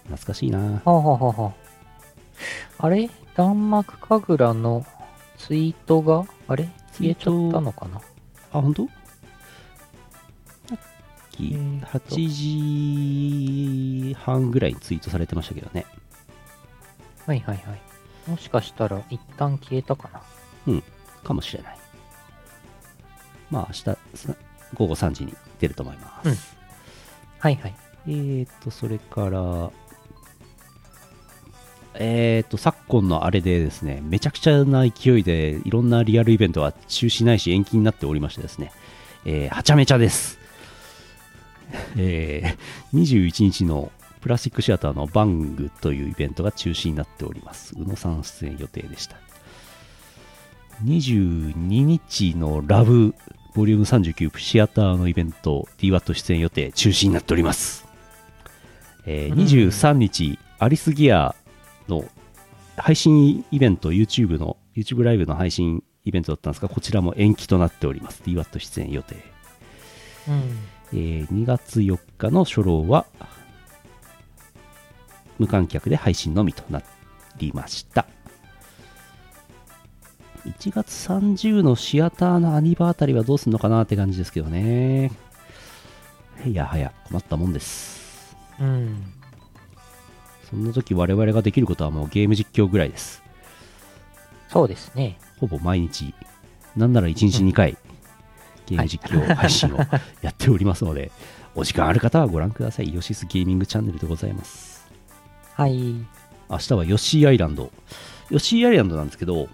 [0.06, 1.52] 懐かしいなはあ、はあはあは
[2.80, 3.08] あ、あれ？
[3.36, 4.84] 弾幕神楽の
[5.36, 6.68] ツイートが、あれ？
[6.94, 8.00] 消えちゃったのかな？
[8.52, 8.88] あ、本当？
[8.88, 10.78] さっ
[11.30, 15.86] きえーっと8時半ぐらいにツイートされてましたけどね。
[17.24, 17.80] はいはいはい。
[18.28, 20.20] もしかしたら一旦消えたかな
[20.66, 20.82] うん、
[21.22, 21.78] かもしれない。
[23.48, 23.96] まあ明日さ
[24.74, 26.28] 午後3時に出ると思います。
[26.28, 26.58] うん
[27.40, 27.74] はいはい。
[28.08, 29.70] えーと、それから、
[31.94, 38.72] えーと、昨今のあれでですね、めちゃくちゃな勢いで、いろんなリアルイベントは中止ないし延期になっておりましてですね、
[39.24, 40.38] えーはちゃめちゃです。
[41.96, 47.74] えー21日のプラスチックシアターのバングというイベントが中止になっております。
[47.78, 49.16] 宇野さん出演予定でした。
[50.84, 53.14] 22日のラブ
[53.58, 57.88] ボリューム39シアターのイベント DWAT 出演予定中止になっております。
[59.04, 61.34] えーうん23日、アリスギア
[61.88, 62.04] の
[62.76, 69.16] 配信イベント YouTube の YouTube ライブの配信イベントだったんですがこちらも延期となっております DWAT 出演予定、
[70.28, 70.42] うん。
[70.92, 73.06] えー2月4日の初老は
[75.40, 76.80] 無観客で配信のみとな
[77.38, 78.06] りました
[80.48, 85.10] 1月30のシアターのアニバーあたりはどうすんのかなって感じですけどね
[86.44, 89.12] いやはや困ったもんですうん。
[90.48, 93.22] そんな時我々ができることはもうゲーム実況ぐらいです
[94.50, 95.18] そうですね。
[95.38, 96.14] ほぼ毎日
[96.76, 97.76] なんなら1日2回
[98.66, 99.78] ゲーム実況配信を
[100.22, 101.10] やっておりますので
[101.54, 104.78] お時間ある方はご覧くださいイオシスゲーミングチャンネルでございます
[105.58, 105.94] はい。
[106.48, 107.72] 明日はヨッシーアイランド。
[108.30, 109.48] ヨッシーアイランドなんですけど、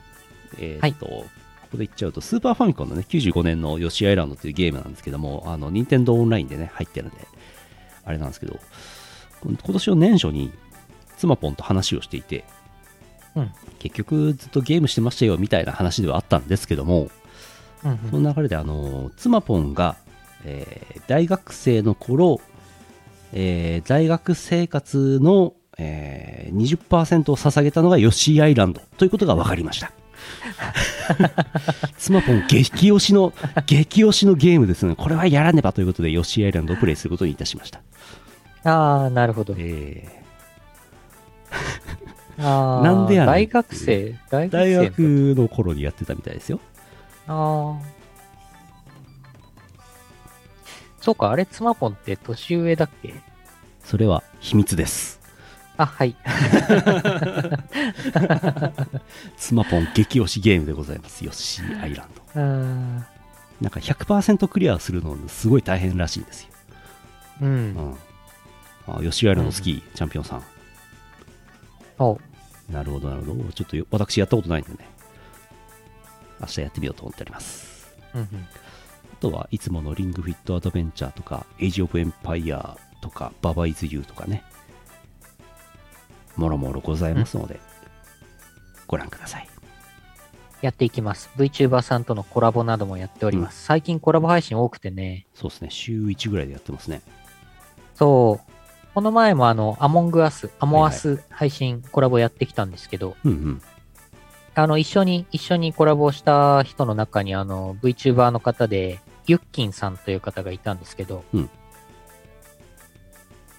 [0.58, 1.24] えーっと、こ
[1.72, 7.16] こで言っちゃうと、スーパーファミコンのね、95年のヨッシーアイランドっていうゲームなんですけども、あの、任天堂オンラインでね、入ってるんで、
[8.04, 8.58] あれなんですけど、
[9.42, 10.52] 今年の年初に、
[11.16, 12.44] 妻ポンと話をしていて、
[13.34, 13.50] うん。
[13.78, 17.08] 結局ずっとゲームしてましたよみたいな話ではあったんですけども、
[17.84, 17.98] うんうん。
[18.10, 19.96] その流れで、あの、妻ポンが、
[20.44, 22.40] えー大学生の頃、
[23.32, 29.92] えー大学生活の、えー20%を捧げたのがヨッシーアイランドということが分かりました。
[31.98, 33.32] 妻ポン激推しの、
[33.66, 34.94] 激推しのゲームですね。
[34.96, 37.80] これはやらねばということで、ヨッシーアイランドをプレイすることにいたしました。
[38.64, 39.54] ああ、なるほど。
[39.58, 40.08] え
[42.38, 44.18] ああ、なんでや大学生？
[44.30, 44.98] 大学
[45.36, 46.60] の頃にやってたみたいですよ。
[47.28, 47.84] ああ。
[51.00, 53.14] そうか、あれ、妻ポンって年上だっけ？
[53.84, 55.20] それは秘密です。
[55.76, 56.14] あ、はい。
[59.36, 61.24] 妻ポン激推しゲームでございます。
[61.24, 62.22] ヨッシーアイランド。
[63.60, 66.48] なんか100%クリアするのすごい大変らしいんですよ。
[67.42, 67.44] う。
[67.46, 67.96] うんん。
[68.86, 70.42] あ吉原のスキー、チャンピオンさん。
[71.98, 72.18] お
[72.70, 73.52] なるほど、なるほど。
[73.52, 74.78] ちょっとよ私やったことないんでね。
[76.40, 77.94] 明日やってみようと思っております。
[78.14, 78.26] うんうん。
[78.26, 84.44] あとはいつものリングフィットアドベンチャーとか、エイジオブエンパイアとか、ババイズユーとかね。
[86.36, 87.60] もろもろございますので、
[88.86, 89.48] ご覧ください。
[90.62, 91.30] やっていきます。
[91.36, 93.64] VTuber さんとのコラボなどもやっております。
[93.64, 95.26] 最近コラボ配信多くてね。
[95.34, 95.68] そうですね。
[95.70, 97.02] 週1ぐらいでやってますね。
[97.94, 98.52] そう。
[98.94, 103.62] この前もあの、アモングアス、アモアス配信コラボやってきたんですけど、うんうん。
[104.54, 111.50] あの、一緒に、一緒にコラボした人の中に、あの、VTuber の方で、ユッキンさんという方がいたんですけど、うん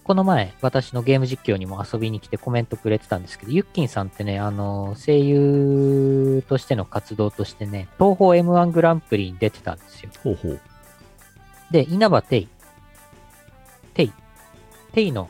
[0.05, 10.11] この前、私のゲーム実況にも遊びに来てコメントくれてたんですけど、ユッキンさんってね、あの、声優としての活動としてね、東宝 M1 グランプリに出てたんですよ。
[10.23, 10.61] ほうほう。
[11.71, 12.47] で、因幡てゐ。
[13.95, 14.13] てゐ。
[14.93, 15.27] てゐの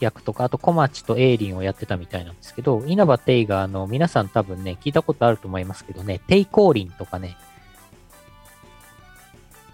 [0.00, 7.36] 役とか、あと小町と永琳をやってたみたいなんですけど、因幡てゐが、あの、皆さん多分ね、聞いたことあると思いますけどね、テイコーリンとかね、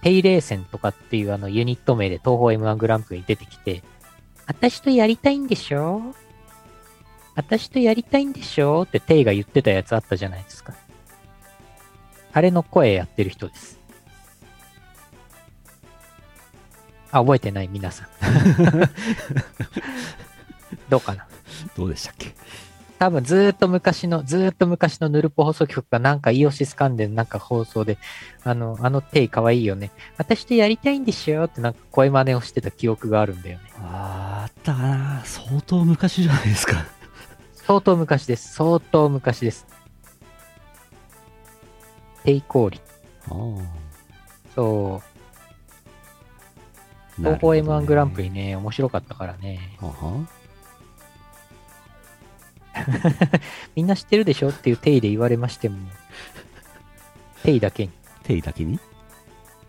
[0.02, 3.82] テイレーセンとかっていうあのユニット名で東方 M1 グランプリに出てきて、
[4.47, 6.14] 私とやりたいんでしょ？
[7.35, 8.82] 私とやりたいんでしょ？
[8.82, 10.74] っててゐが言ってたやつあったじゃないですか。
[12.32, 13.78] あれの声やってる人です。
[17.10, 17.69] あ、覚えてない？
[17.69, 18.09] 皆さん。
[20.89, 21.27] どうかな？
[21.77, 22.35] どうでしたっけ？
[23.02, 27.98] 多分ずーっと昔の、ずーっと昔のヌルポ放送局がなんかイオシス関連なんか放送で、
[28.44, 29.90] あの、あのテイ可愛いよね。
[30.18, 33.64] 私とやりたいんでしょってなんか声真似をしてた記憶があるんだよね。
[33.80, 36.76] あーあったかな相当昔じゃないですか。
[37.54, 38.54] 相当昔です。
[38.54, 39.66] 相当昔です。
[42.22, 42.80] テイコーリ。
[43.28, 43.34] ああ。
[44.54, 45.08] そう。
[47.16, 49.76] 東宝 M1 グランプリね、面白かったからね。
[49.80, 50.24] はは
[53.74, 55.78] みんな知ってるでしょっていうテイで言われましても、
[57.42, 57.92] テイだけに、
[58.22, 58.78] テイだけに？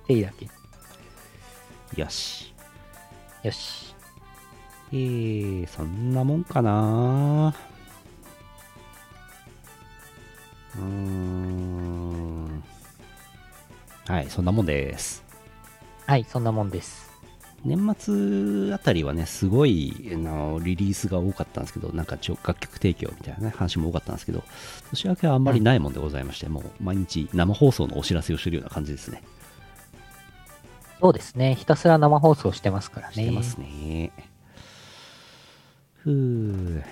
[0.08, 0.52] テイだけに。
[1.98, 2.54] よし。
[3.44, 3.96] よし。
[4.92, 7.56] えー、そんなもんかな
[10.76, 12.64] うーん。
[14.08, 15.24] はい、そんなもんです。
[16.06, 17.13] はい、そんなもんです。
[17.66, 24.44] 年末あたりはね、すごいあのリリースが多かったんですけど、なんかちょ楽曲提供みたいなね、話も多かったんですけど、
[24.90, 29.24] 年明けはあんまりないもんでございまして、もう毎日生放送のお知らせをしてるような感じですね。
[31.00, 31.56] そうですね。
[31.56, 33.14] ひたすら生放送してますからね。
[33.14, 34.12] してますね。
[35.98, 36.84] ふー。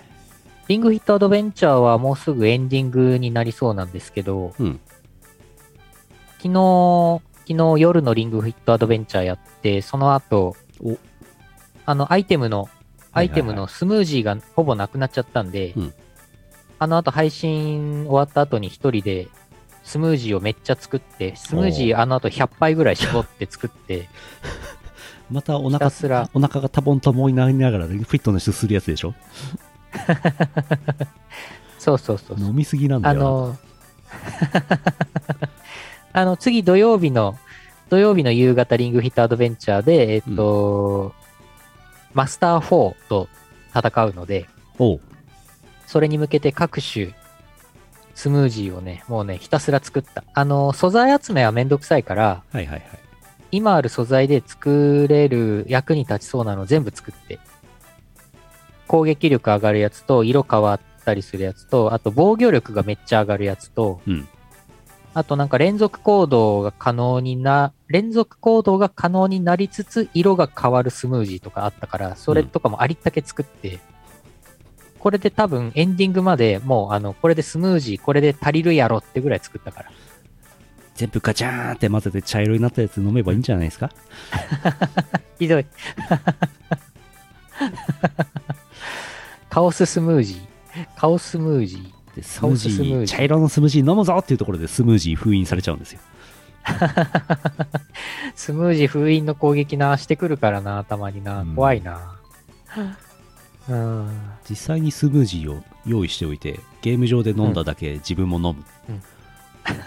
[0.68, 4.80] リングフィットアドベンチャーはもうすぐエンディングになりそうなんですけど、うん。
[6.38, 7.22] 昨日、
[7.52, 10.98] 昨日夜のリングフィットアドベンチャーやって、その後、お。
[11.86, 12.70] あの、アイテムの、
[13.12, 15.94] アイテムのスムージーがほぼなくなっちゃったんで、うん。
[16.80, 19.28] あの後配信終わった後に一人で
[19.84, 24.08] スムージーをめっちゃ作って、スムージーあの後100杯ぐらい絞って作って、
[25.30, 26.30] またお腹すら。
[26.34, 29.14] お腹がタボンタボンになりながら、ね、フィットネスするやつでしょ？
[31.78, 32.40] そうそうそう。
[32.40, 33.22] 飲みすぎなんだよな。
[33.22, 33.58] あの、
[36.14, 37.38] あの、次土曜日の、
[37.90, 41.14] 土曜日の夕方リングフィットアドベンチャーで、えっと、
[42.14, 43.28] マスター4と
[43.76, 44.48] 戦うので、
[45.88, 47.14] それに向けて各種
[48.16, 50.24] スムージーをね、もうね、ひたすら作った。
[50.34, 52.84] あの、素材集めはめんどくさいから、はいはいはい。
[53.52, 57.40] 今ある素材で作れる役に立ちそうなの全部作って。
[58.88, 64.28] 攻撃力上がるやつと、色変わったりするやつと、あと防御力がめっちゃ上がるやつと、うん
[65.14, 73.80] あとなんか連続行動が可能にな、連続行動が可能になりつつ、色が変わるスムージーとかあったから、それとかもありったけ作って、
[75.00, 79.92] これで多分エンディングまでもうあの、これでスムージー、これで足りるやろってぐらい作ったから。
[80.96, 83.90] 全部ガチャーンって混ぜて茶色になったやつ飲めばいいんじゃないですか？
[85.40, 85.66] ひどい。
[89.50, 90.88] カオススムージー。
[91.00, 91.92] カオスムージー。
[92.16, 96.00] でスムージー茶色のスムージー飲むぞっていうところでスムージー封印されちゃうんですよ。
[98.36, 101.56] スムージー封印の攻撃な、してくるからな、たまになうん。
[101.56, 102.18] 怖いな。
[103.70, 104.10] うん。
[104.50, 108.64] 実際にスムージーを用意しておいて、ゲーム上で飲んだだけ自分も飲む。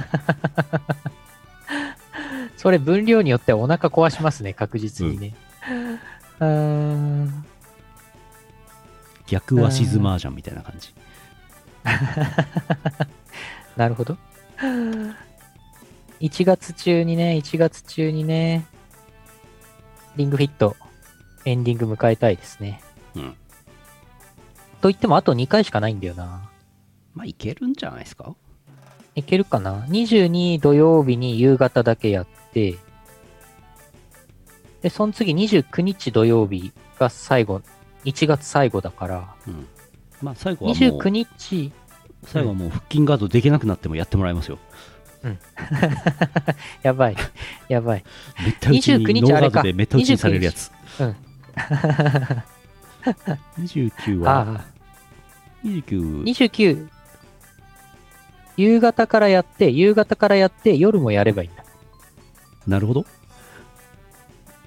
[2.56, 5.34] それ分量によってはお腹壊しますね、確実にね。
[6.40, 7.44] うーん。
[9.26, 10.94] 逆はシズマージャンみたいな感じ。
[13.76, 14.16] なるほど。
[16.20, 18.66] 1月中にね、1月中にね、
[20.16, 20.76] リングフィット、
[21.44, 22.80] エンディング迎えたいですね。
[23.14, 23.36] うん。
[24.80, 26.50] と言ってもあと2回しかないんだよな。
[27.14, 28.34] まあ、いけるんじゃないですか？
[29.14, 32.76] いけるかな ?22 土曜日に夕方だけやって、
[34.82, 37.62] で、その次29日土曜日が最後、
[38.04, 39.66] 1月最後だから、うん。
[40.24, 41.72] まあ、最後はもう、29日、
[42.24, 44.58] 最後はもう腹筋ガードできなくなってもやってもらいますよ。
[46.82, 47.16] やばい、
[47.68, 48.04] やばい。
[48.42, 50.70] めった打ちに29日ノーガーあれかドでめった打ちにされるやつ。
[51.00, 51.16] うん。
[53.62, 54.64] 29は、ああ、
[55.66, 56.88] 29、29、
[58.56, 61.64] 夕方からやって、夕方からやって、夜もやればいいんだ。
[62.66, 63.04] なるほど。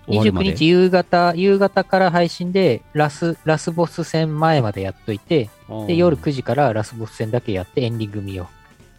[0.07, 5.49] 終わるま29で日夕方、夕方から配信で、ラス、ラスボス戦前までやっといて、
[5.85, 8.49] で、夜9時からラスボス戦だけやってエンディング見よ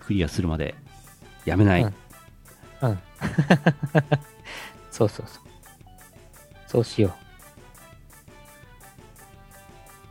[0.01, 0.75] クリアするまで
[1.45, 1.83] やめない。
[1.83, 1.95] うんう。
[2.83, 2.99] うん。
[4.91, 5.43] そうそうそう。
[6.67, 7.15] そうしよ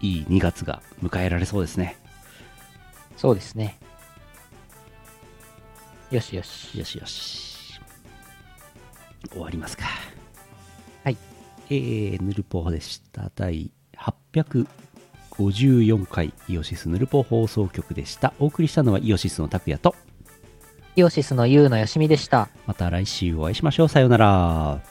[0.01, 1.97] いい2月が迎えられそうですね。
[3.15, 3.19] う。
[3.19, 3.77] そうですね。
[6.09, 6.77] よしよし。
[6.79, 7.79] よしよし。
[9.31, 9.85] 終わりますか。
[11.67, 11.77] はい。
[11.77, 13.29] えー、ヌルポでした。
[13.35, 18.33] 第854回イオシスヌルポ放送局でした。
[18.39, 19.95] お送りしたのはイオシスの拓也と、
[20.95, 22.49] イオシスのユウのよしみでした。
[22.65, 23.89] また来週お会いしましょう。
[23.89, 24.81] さようなら。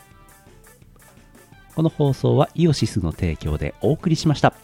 [1.75, 4.55] この放送はイオシスの提供でお送りしました。